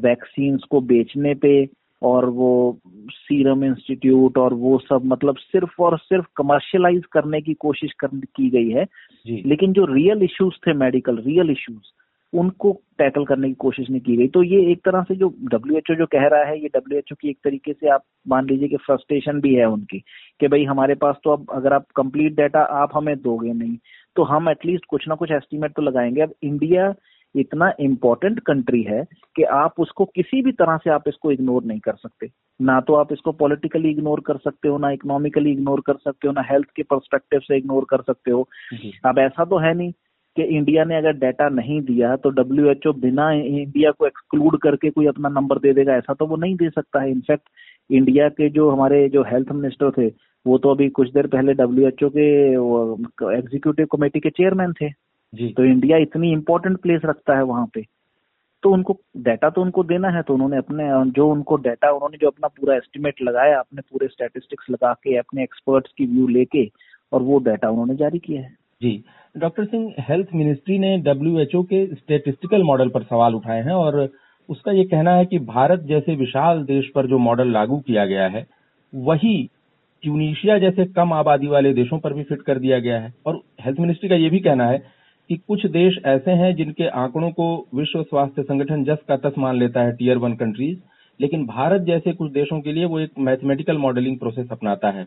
वैक्सीन 0.07 0.57
को 0.71 0.81
बेचने 0.81 1.35
पे 1.35 1.69
और 2.03 2.25
वो 2.29 2.79
सीरम 3.11 3.65
इंस्टीट्यूट 3.65 4.39
और 4.39 4.55
वो 4.55 4.79
सब 4.79 5.03
मतलब 5.05 5.37
सिर्फ़ 5.37 5.83
और 5.83 5.99
सिर्फ़ 5.99 6.27
कमर्शियलाइज 6.37 7.05
करने 7.13 7.41
की 7.41 7.55
कोशिश 7.55 7.93
कर 7.93 8.09
की 8.09 8.51
गई 8.51 8.71
है। 8.71 8.87
लेकिन 9.27 9.73
जो 9.73 9.85
रियल 9.85 10.23
इश्यूज़ 10.23 10.55
थे 10.67 10.73
मेडिकल 10.75 11.17
रियल 11.17 11.51
इश्यूज़ 11.51 11.93
उनको 12.33 12.73
टैकल 12.99 13.25
करने 13.25 13.49
की 13.49 13.55
कोशिश 13.55 13.91
नहीं 13.91 14.01
की 14.01 14.17
गई। 14.17 14.29
तो 14.29 14.43
ये 14.43 14.61
एक 14.73 14.81
तरह 14.85 15.03
से 15.03 15.15
जो 15.15 15.29
डब्ल्यू 15.45 15.95
जो 15.97 16.07
कह 16.07 16.27
रहा 16.27 16.45
है 16.45 16.61
ये 16.63 16.69
डब्ल्यू 16.77 17.15
की 17.15 17.29
एक 17.31 17.39
तरीके 17.45 17.73
से 17.73 17.89
आप 17.89 18.03
मान 18.29 18.47
लीजिए 18.47 18.69
कि 18.69 18.77
फ्रस्ट्रेशन 18.77 19.41
भी 19.41 19.55
है 19.55 19.65
उनकी 19.65 19.99
कि 20.41 20.49
भाई 20.49 20.65
हमारे 20.65 20.95
पास 20.95 21.17
तो 21.25 21.31
अब 21.31 21.47
अगर 21.53 21.73
आप 21.73 21.87
कंप्लीट 21.97 22.35
डाटा 22.35 22.63
आप 22.81 22.91
हमें 22.95 23.17
दोगे 23.17 23.53
नहीं 23.53 23.77
तो 24.17 24.23
हम 24.25 24.49
एटलीस्ट 24.49 24.85
कुछ 24.89 25.09
ना 25.09 25.15
कुछ 25.15 25.31
एस्टिमेट 25.33 25.73
तो 25.73 25.83
लगाएँगे। 25.83 26.21
अब 26.21 26.33
इंडिया 26.43 26.95
इतना 27.35 27.71
इम्पोर्टेंट 27.81 28.39
कंट्री 28.41 28.83
है 28.83 29.03
कि 29.37 29.43
आप 29.45 29.81
उसको 29.81 30.05
किसी 30.05 30.41
भी 30.43 30.53
तरह 30.53 30.77
से 30.77 30.91
आप 30.91 31.09
इसको 31.09 31.33
इग्नोर 31.33 31.65
नहीं 31.65 31.81
कर 31.81 31.95
सकते। 31.95 32.29
ना 32.61 32.81
तो 32.81 32.95
आप 32.95 33.13
इसको 33.13 33.33
पॉलिटिकली 33.33 33.91
इग्नोर 33.91 34.21
कर 34.21 34.37
सकते 34.37 34.69
हो 34.69 34.79
ना 34.79 34.91
इकोनॉमिकली 34.91 35.51
इग्नोर 35.53 35.81
कर 35.87 35.95
सकते 35.95 36.29
हो 36.29 36.33
ना 36.33 36.43
हेल्थ 36.51 36.71
के 36.77 36.83
परस्पेक्टिव 36.83 37.41
से 37.41 37.57
इग्नोर 37.57 37.87
कर 37.91 38.03
सकते 38.03 38.31
हो। 38.31 38.49
अब 39.07 39.19
ऐसा 39.19 39.45
तो 39.45 39.59
है 39.59 39.75
नहीं 39.75 39.93
कि 40.37 40.43
इंडिया 40.57 40.85
ने 40.85 40.97
अगर 40.97 41.13
डाटा 41.19 41.49
नहीं 41.51 41.81
दिया 41.83 42.15
तो 42.17 42.31
डब्ल्यू 42.33 42.69
एच 42.71 42.87
ओ 42.87 42.93
बिना 43.01 43.31
इंडिया 43.33 43.91
को 43.91 44.07
एक्सक्लूड 44.07 44.59
करके 44.61 44.91
कोई 44.91 45.07
अपना 45.07 45.29
नंबर 45.31 45.59
दे 45.59 45.73
देगा 45.73 45.97
ऐसा 45.97 46.15
तो 46.15 46.27
वो 46.27 46.37
नहीं 46.37 46.55
दे 46.57 46.71
सकता 46.71 47.03
है। 47.03 47.11
इनफैक्ट 47.11 47.49
इंडिया 47.91 48.29
के 48.31 48.49
जो 48.51 48.71
हमारे 48.71 49.09
जो 49.09 49.23
हेल्थ 49.23 49.53
मिनिस्टर 49.53 49.91
थे 49.93 50.07
वो 50.47 50.59
तो 50.59 50.71
अभी 50.71 50.89
कुछ 50.91 51.13
देर 51.13 51.27
पहले 51.27 51.53
डब्ल्यू 51.55 51.91
के 52.09 52.29
एग्जीक्यूटिव 53.37 53.87
कमेटी 53.93 54.21
के 54.21 54.31
चेयरमैन 54.31 54.73
थे। 54.73 54.89
जी। 55.33 55.49
तो 55.49 55.65
इंडिया 55.65 55.97
इतनी 55.99 56.33
इंपॉर्टेंट 56.33 56.77
प्लेस 56.81 57.03
रखता 57.05 57.37
है 57.37 57.45
वहाँ 57.45 57.67
पे। 57.75 57.85
तो 58.63 58.71
उनको 58.73 58.97
डाटा 59.25 59.49
तो 59.51 59.63
उनको 59.63 59.83
देना 59.85 60.09
है 60.09 60.23
तो 60.23 60.35
उन्होंने 60.35 60.57
अपने 60.57 60.85
जो 61.13 61.29
उनको 61.31 61.57
डाटा 61.59 61.91
उन्होंने 61.91 62.17
जो 62.17 62.27
अपना 62.27 62.49
पूरा 62.51 62.77
एस्टिमेट 62.77 63.23
लगाया 63.23 63.59
अपने 63.59 63.83
पूरे 63.83 64.07
स्टैटिस्टिक्स 64.09 64.71
लगा 64.71 64.93
के 64.95 65.17
अपने 65.19 65.43
एक्सपर्ट्स 65.43 65.93
की 65.99 66.07
व्यू 66.07 66.27
लेके 66.29 66.65
और 67.13 67.23
वो 67.23 67.39
डाटा 67.41 67.71
उन्होंने 67.71 67.95
जारी 67.97 68.19
किया 68.19 68.43
है। 68.43 68.55
जी। 68.83 69.03
डॉक्टर 69.39 69.65
सिंह, 69.65 69.95
हेल्थ 69.99 70.29
मिनिस्ट्री 70.35 70.79
ने 70.79 70.97
डब्ल्यू 70.99 71.63
के 71.63 71.87
स्टेटिस्टिकल 71.87 72.63
मॉडल 72.63 72.89
पर 72.89 73.03
सवाल 73.03 73.35
उठाए 73.35 73.63
हैं 73.63 73.73
और 73.73 74.09
उसका 74.49 74.73
ये 74.73 74.85
कहना 74.85 75.15
है 75.15 75.25
कि 75.25 75.39
भारत 75.39 75.81
जैसे 75.81 76.15
विशाल 76.17 76.63
देश 76.65 76.91
पर 76.95 77.07
जो 77.07 77.19
मॉडल 77.19 77.49
लागू 77.49 77.79
किया 77.79 78.07
गया 78.07 78.29
है, 78.29 78.47
वही 78.95 79.51
ट्यूनिशिया 80.03 80.59
जैसे 80.59 80.85
कम 80.87 81.13
आबादी 81.13 81.47
वाले 81.47 81.73
देशों 81.75 81.99
पर 81.99 82.13
भी 82.13 82.23
फिट 82.23 82.43
कर 82.43 82.59
दिया 82.59 82.79
गया 82.79 83.01
है। 83.01 83.15
और 83.27 83.41
हेल्थ 83.61 83.81
मिनिस्ट्री 83.81 84.09
का 84.09 84.15
ये 84.15 84.31
भी 84.31 84.41
कहना 84.41 84.67
है 84.67 84.79
कि 85.31 85.37
कुछ 85.37 85.67
देश 85.67 85.99
ऐसे 86.07 86.31
हैं 86.31 86.55
जिनके 86.55 86.89
आंकड़ों 86.89 87.31
को 87.31 87.67
विश्व 87.75 88.03
स्वास्थ्य 88.03 88.43
संगठन 88.43 88.85
जस 88.85 88.99
का 89.09 89.17
तस 89.17 89.39
मान 89.39 89.57
लेता 89.57 89.83
है, 89.83 89.93
टीयर 89.93 90.19
वन 90.19 90.35
कंट्रीज़, 90.35 90.79
लेकिन 91.21 91.47
भारत 91.47 91.83
जैसे 91.83 92.13
कुछ 92.13 92.33
देशों 92.33 92.61
के 92.61 92.73
लिए 92.73 92.85
वो 92.85 92.99
एक 92.99 93.11
मैथमेटिकल 93.19 93.79
मॉडलिंग 93.79 94.19
प्रोसेस 94.19 94.49
अपनाता 94.53 94.91
है। 94.91 95.07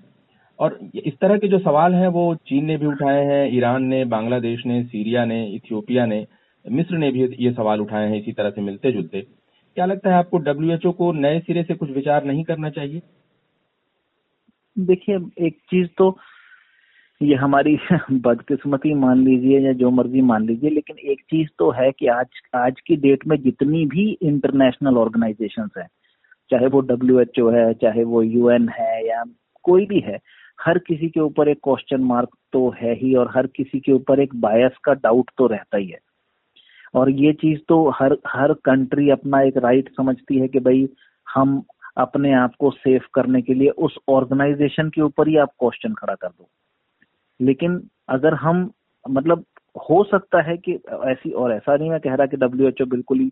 और 0.60 0.90
इस 0.96 1.14
तरह 1.22 1.38
के 1.38 1.48
जो 1.48 1.60
सवाल 1.60 1.94
हैं, 1.94 2.08
वो 2.08 2.36
चीन 2.36 2.66
ने 2.66 2.78
भी 2.78 2.86
उठाए 2.86 3.26
हैं, 3.26 3.54
ईरान 3.54 3.84
ने, 3.84 4.06
बांग्लादेश 4.06 4.66
ने, 4.66 4.84
सीरिया 4.84 5.26
ने, 5.26 5.48
इथियोपिया 5.48 6.06
ने, 6.06 6.28
मिस्र 6.72 6.98
ने 6.98 7.12
भी 7.12 7.36
ये 7.40 7.52
सवाल 7.52 7.82
उठाए 7.82 8.10
हैं, 8.10 8.22
इसी 8.22 8.32
तरह 8.32 8.50
से 8.50 8.62
मिलते 8.62 8.92
जुलते। 8.92 9.22
क्या 9.76 9.86
लगता 9.86 10.10
है 10.10 10.16
आपको 10.16 10.38
डब्ल्यूएचओ 10.38 10.92
को 10.92 11.12
नए 11.12 11.40
सिरे 11.40 11.64
से 11.64 11.74
कुछ 11.74 11.92
विचार 11.92 12.26
नहीं 12.26 12.44
करना 12.44 12.70
चाहिए? 12.70 13.02
देखिए, 14.80 15.20
एक 15.40 15.58
चीज़ 15.70 15.88
तो 15.98 16.18
ये 17.22 17.36
हमारी 17.36 17.78
बदकिस्मती 18.12 18.94
मान 18.94 19.24
लीजिए 19.26 19.60
या 19.60 19.74
जो 19.74 19.90
मर्ज़ी 19.90 20.22
मान 20.22 20.46
लीजिए, 20.46 20.70
लेकिन 20.70 20.98
एक 20.98 21.22
चीज़ 21.22 21.50
तो 21.60 21.72
है 21.72 21.92
कि 21.92 22.08
आज 22.08 22.28
आज 22.56 22.74
की 22.88 22.96
डेट 22.96 23.28
में 23.28 23.42
जितनी 23.42 23.86
भी 23.86 24.18
इंटरनेशनल 24.22 24.98
ऑर्गेनाइजेशन 24.98 25.70
है, 25.78 25.88
चाहे 26.52 26.68
वो 26.68 26.82
डब्ल्यूएचओ 26.82 27.50
है, 27.50 27.74
चाहे 27.74 28.04
वो 28.04 28.24
यूएन 28.24 28.70
है 28.70 29.08
या 29.08 29.24
कोई 29.64 29.86
भी 29.86 30.00
है 30.00 30.20
हर 30.60 30.78
किसी 30.78 31.08
के 31.10 31.20
ऊपर 31.20 31.50
एक 31.50 31.60
क्वेश्चन 31.64 32.02
मार्क 32.04 32.30
तो 32.54 32.70
है 32.82 32.94
ही 32.96 33.14
और 33.16 33.32
हर 33.36 33.48
किसी 33.48 33.80
के 33.80 33.92
ऊपर 33.92 34.20
एक 34.20 34.36
बायस 34.36 34.78
का 34.84 34.94
डाउट 34.94 35.32
तो 35.38 35.48
रहता 35.48 35.78
ही 35.78 35.88
है। 35.88 36.00
और 36.94 37.10
ये 37.10 37.34
चीज़ 37.34 37.60
तो 37.68 37.90
हर 37.90 38.18
हर 38.28 38.54
कंट्री 38.66 39.10
अपना 39.10 39.42
एक 39.42 39.58
राइट 39.58 39.90
समझती 39.98 40.40
है 40.40 40.48
कि 40.48 40.60
भाई 40.60 40.88
हम 41.28 41.62
अपने 41.98 42.34
आप 42.34 42.56
को 42.60 42.72
सेफ़ 42.72 43.04
करने 43.14 43.42
के 43.42 43.54
लिए 43.54 43.70
उस 43.70 43.98
ऑर्गेनाइजेशन 44.10 44.90
के 44.90 45.02
ऊपर 45.02 45.28
ही 45.28 45.38
आप 45.38 45.52
क्वेश्चन 45.60 45.94
खड़ा 45.94 46.16
कर 46.16 46.28
दो। 46.28 46.50
लेकिन 47.40 47.82
अगर 48.10 48.34
हम 48.34 48.70
मतलब 49.06 49.44
हो 49.90 50.04
सकता 50.04 50.42
है 50.42 50.58
कि 50.58 50.74
ऐसी, 51.06 51.32
और 51.32 51.54
ऐसा 51.54 51.76
नहीं 51.76 51.90
मैं 51.90 52.00
कह 52.00 52.16
रहा 52.16 52.28
कि 52.28 52.38
डब्ल्यूएचओ 52.38 52.86
बिल्कुल 52.86 53.20
ही 53.20 53.32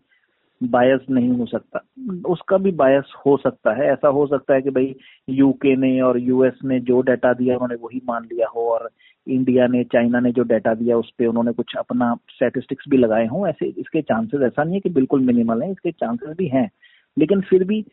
बायस 0.62 1.00
नहीं 1.10 1.28
हो 1.28 1.46
सकता। 1.46 1.80
उसका 2.26 2.56
भी 2.56 2.72
बायस 2.72 3.12
हो 3.26 3.36
सकता 3.36 3.72
है। 3.72 3.86
ऐसा 3.86 4.08
हो 4.08 4.26
सकता 4.26 4.54
है 4.54 4.62
कि 4.62 4.70
भाई 4.70 4.96
यूके 5.28 5.76
ने 5.76 6.00
और 6.00 6.18
यूएस 6.18 6.52
ने 6.64 6.80
जो 6.80 7.00
डाटा 7.00 7.32
दिया 7.32 7.54
उन्होंने 7.54 7.74
वही 7.74 8.00
मान 8.04 8.24
लिया 8.24 8.48
हो 8.48 8.60
और 8.60 8.90
इंडिया 9.28 9.66
ने 9.66 9.84
चाइना 9.84 10.20
ने 10.20 10.32
जो 10.32 10.42
डाटा 10.42 10.74
दिया 10.74 10.96
उस 10.96 11.10
पर 11.10 11.26
उन्होंने 11.26 11.52
कुछ 11.52 11.76
अपना 11.78 12.14
स्टेटिस्टिक्स 12.14 12.84
भी 12.88 12.96
लगाए 12.96 13.26
हों। 13.26 13.48
ऐसे 13.48 13.66
इसके 13.66 14.02
चांसेस 14.02 14.40
ऐसा 14.40 14.64
नहीं 14.64 14.74
है 14.74 14.80
कि 14.80 14.90
बिल्कुल 14.90 15.20
मिनिमल 15.20 15.62
है, 15.62 15.70
इसके 15.70 15.90
चांसेस 15.90 16.36
भी 16.36 16.46
हैं। 16.46 16.70
लेकिन 17.18 17.40
फिर 17.40 17.64
भी 17.64 17.84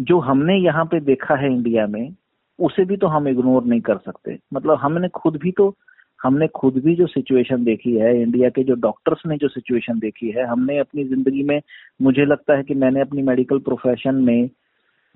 जो 0.00 0.18
हमने 0.18 0.56
यहाँ 0.56 0.84
पे 0.84 1.00
देखा 1.00 1.34
है 1.34 1.52
इंडिया 1.52 1.86
में, 1.86 2.14
उसे 2.60 2.84
भी 2.84 2.96
तो 2.96 3.06
हम 3.06 3.28
इग्नोर 3.28 3.64
नहीं 3.64 3.80
कर 3.80 3.96
सकते। 3.96 4.38
मतलब 4.54 4.74
हमने 4.74 5.08
खुद 5.08 5.36
भी 5.36 5.52
तो 5.52 5.74
हमने 6.22 6.48
खुद 6.48 6.74
भी 6.74 6.94
जो 6.96 7.06
सिचुएशन 7.06 7.64
देखी 7.64 7.92
है 7.96 8.22
इंडिया 8.22 8.48
के 8.48 8.64
जो 8.64 8.74
डॉक्टर्स 8.74 9.22
ने 9.26 9.36
जो 9.36 9.48
सिचुएशन 9.48 9.98
देखी 9.98 10.30
है, 10.30 10.46
हमने 10.46 10.78
अपनी 10.78 11.04
ज़िंदगी 11.04 11.42
में, 11.42 11.60
मुझे 12.02 12.24
लगता 12.24 12.56
है 12.56 12.62
कि 12.62 12.74
मैंने 12.74 13.00
अपनी 13.00 13.22
मेडिकल 13.22 13.58
प्रोफेशन 13.58 14.14
में 14.14 14.50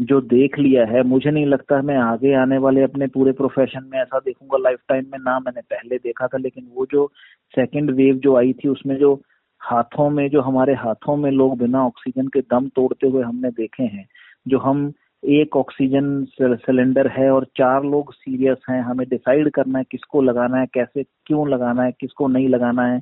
जो 0.00 0.20
देख 0.20 0.58
लिया 0.58 0.84
है, 0.86 1.02
मुझे 1.02 1.30
नहीं 1.30 1.46
लगता 1.46 1.82
मैं 1.82 1.96
आगे 1.96 2.34
आने 2.34 2.58
वाले 2.58 2.82
अपने 2.82 3.06
पूरे 3.06 3.32
प्रोफेशन 3.32 3.88
में 3.92 3.98
ऐसा 3.98 4.18
देखूँगा 4.18 4.58
लाइफ 4.58 4.78
टाइम 4.88 5.04
में 5.12 5.18
ना 5.18 5.38
मैंने 5.38 5.60
पहले 5.60 5.96
देखा 5.96 6.26
था, 6.26 6.38
लेकिन 6.38 6.70
वो 6.74 6.86
जो 6.92 7.06
सेकेंड 7.54 7.90
वेव 7.90 8.16
जो 8.16 8.36
आई 8.36 8.52
थी, 8.52 8.68
उसमें 8.68 8.96
जो 8.96 9.22
हाथों 9.60 10.10
में, 10.10 10.28
जो 10.30 10.40
हमारे 10.40 10.74
हाथों 10.74 11.16
में 11.16 11.30
लोग 11.30 11.58
बिना 11.58 11.86
ऑक्सीजन 11.86 12.26
के 12.26 12.40
दम 12.40 12.68
तोड़ते 12.68 13.08
हुए 13.08 13.22
हमने 13.22 13.50
देखे 13.50 13.82
हैं, 13.82 14.06
जो 14.48 14.58
हम 14.58 14.92
एक 15.24 15.56
ऑक्सीजन 15.56 16.24
सिलेंडर 16.40 17.08
है 17.10 17.30
और 17.30 17.44
चार 17.56 17.84
लोग 17.84 18.12
सीरियस 18.14 18.58
हैं, 18.70 18.80
हमें 18.82 19.06
डिसाइड 19.08 19.50
करना 19.50 19.78
है 19.78 19.84
किसको 19.90 20.22
लगाना 20.22 20.58
है, 20.58 20.66
कैसे, 20.74 21.02
क्यों 21.26 21.48
लगाना 21.48 21.82
है, 21.82 21.92
किसको 22.00 22.28
नहीं 22.28 22.48
लगाना 22.48 22.86
है। 22.86 23.00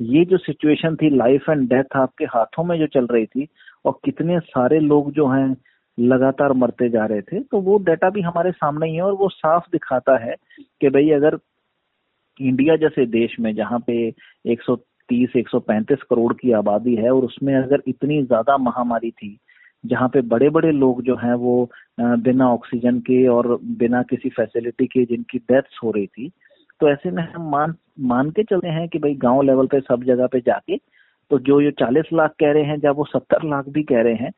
ये 0.00 0.24
जो 0.24 0.36
सिचुएशन 0.38 0.96
थी 0.96 1.10
लाइफ 1.16 1.48
एंड 1.50 1.68
डेथ 1.68 1.96
आपके 1.96 2.24
हाथों 2.24 2.64
में 2.64 2.78
जो 2.78 2.86
चल 2.86 3.06
रही 3.06 3.26
थी, 3.26 3.46
और 3.84 3.98
कितने 4.04 4.38
सारे 4.40 4.80
लोग 4.80 5.12
जो 5.12 5.28
हैं, 5.28 5.56
लगातार 5.98 6.52
मरते 6.52 6.88
जा 6.88 7.04
रहे 7.06 7.22
थे 7.22 7.40
तो 7.40 7.60
वो 7.60 7.76
डाटा 7.78 8.08
भी 8.10 8.20
हमारे 8.20 8.50
सामने 8.52 8.86
ही 8.88 8.94
है 8.94 9.02
और 9.02 9.12
वो 9.12 9.28
साफ़ 9.28 9.64
दिखाता 9.72 10.16
है 10.24 10.34
कि 10.80 10.88
भाई 10.88 11.10
अगर 11.10 11.38
इंडिया 12.40 12.76
जैसे 12.76 13.06
देश 13.06 13.36
में, 13.40 13.54
जहाँ 13.54 13.78
पे 13.86 13.96
130 14.52 15.36
135 15.36 16.02
करोड़ 16.10 16.32
की 16.32 16.52
आबादी 16.52 16.94
है 16.96 17.10
और 17.10 17.24
उसमें 17.24 17.54
अगर 17.54 17.82
इतनी 17.88 18.22
ज़्यादा 18.22 18.56
महामारी 18.58 19.10
थी 19.10 19.38
जहाँ 19.86 20.08
पे 20.08 20.20
बड़े 20.20 20.50
बड़े 20.50 20.72
लोग 20.72 21.02
जो 21.02 21.16
हैं 21.16 21.34
वो 21.34 21.70
बिना 22.00 22.52
ऑक्सीजन 22.52 22.98
के 22.98 23.26
और 23.26 23.58
बिना 23.64 24.02
किसी 24.02 24.28
फैसिलिटी 24.28 24.86
के 24.86 25.04
जिनकी 25.04 25.38
डेथ्स 25.38 25.80
हो 25.84 25.90
रही 25.90 26.06
थी 26.06 26.30
तो 26.80 26.88
ऐसे 26.88 27.10
में 27.10 27.22
हम 27.22 27.50
मान 27.50 27.74
मान 28.00 28.30
के 28.30 28.42
चलते 28.42 28.68
हैं 28.68 28.88
कि 28.88 28.98
भाई 28.98 29.14
गाँव 29.14 29.42
लेवल 29.42 29.66
पे 29.66 29.80
सब 29.80 30.04
जगह 30.04 30.26
पे 30.26 30.40
जाके 30.40 30.76
तो 31.30 31.38
जो 31.38 31.60
ये 31.60 31.70
चालीस 31.70 32.04
लाख 32.12 32.30
कह 32.30 32.52
रहे 32.52 32.62
हैं 32.62 32.80
जब 32.80 32.96
वो 32.96 33.04
सत्तर 33.04 33.48
लाख 33.48 33.68
भी 33.68 33.82
कह 33.82 34.00
रहे 34.02 34.14
हैं 34.14 34.30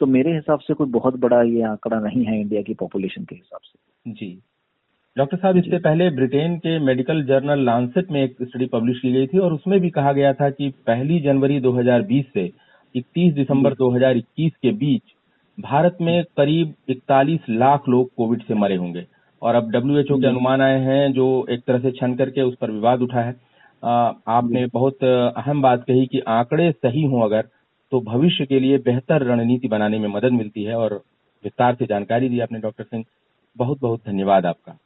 तो 0.00 0.06
मेरे 0.06 0.34
हिसाब 0.34 0.58
से 0.58 0.74
कोई 0.74 0.86
बहुत 0.86 1.16
बड़ा 1.16 1.42
ये 1.42 1.62
आंकड़ा 1.62 2.00
नहीं 2.00 2.24
है 2.24 2.40
इंडिया 2.40 2.62
की 2.62 2.74
पॉपुलेशन 2.74 3.24
के 3.24 3.34
हिसाब 3.34 3.60
से। 3.62 4.12
जी। 4.12 4.38
डॉक्टर 5.16 5.36
साहब 5.36 5.56
इससे 5.56 5.78
पहले 5.78 6.10
ब्रिटेन 6.10 6.56
के 6.58 6.78
मेडिकल 6.78 7.24
जर्नल 7.24 7.64
लांसेट 7.64 8.10
में 8.10 8.24
एक 8.24 8.36
स्टडी 8.42 8.66
पब्लिश 8.66 9.00
की 9.00 9.12
गई 9.12 9.26
थी 9.26 9.38
और 9.38 9.52
उसमें 9.52 9.80
भी 9.80 9.90
कहा 9.90 10.12
गया 10.12 10.32
था 10.32 10.50
कि 10.50 10.68
पहली 10.86 11.20
जनवरी 11.20 11.60
2020 11.60 12.22
से 12.34 12.52
31 12.98 13.32
दिसंबर 13.34 13.74
2021 13.74 14.52
के 14.62 14.72
बीच 14.74 15.02
भारत 15.58 15.98
में 16.00 16.22
करीब 16.36 16.74
41 16.90 17.48
लाख 17.50 17.88
लोग 17.88 18.10
कोविड 18.16 18.42
से 18.42 18.54
मरे 18.54 18.76
होंगे। 18.76 19.06
और 19.42 19.54
अब 19.54 19.70
डब्ल्यू 19.70 20.02
के 20.10 20.26
अनुमान 20.26 20.62
आए 20.62 20.78
हैं 20.80 21.12
जो 21.12 21.26
एक 21.50 21.60
तरह 21.60 21.78
से 21.78 21.90
छन 21.90 22.14
करके 22.14 22.42
उस 22.42 22.54
पर 22.54 22.70
विवाद 22.70 23.02
उठा 23.02 23.20
है। 23.20 23.36
आपने 24.28 24.66
बहुत 24.66 25.04
अहम 25.04 25.62
बात 25.62 25.84
कही 25.84 26.06
कि 26.06 26.20
आंकड़े 26.28 26.70
सही 26.72 27.02
हों 27.02 27.22
अगर 27.22 27.48
तो 27.92 28.00
भविष्य 28.00 28.46
के 28.46 28.60
लिए 28.60 28.78
बेहतर 28.78 29.22
रणनीति 29.22 29.68
बनाने 29.68 29.98
में 29.98 30.08
मदद 30.08 30.32
मिलती 30.32 30.64
है। 30.64 30.74
और 30.74 30.94
विस्तार 31.44 31.74
से 31.74 31.86
जानकारी 31.86 32.28
दी 32.28 32.40
आपने 32.40 32.58
डॉक्टर 32.58 32.84
सिंह। 32.84 33.04
बहुत 33.56 33.80
बहुत 33.80 34.00
धन्यवाद 34.06 34.46
आपका। 34.46 34.78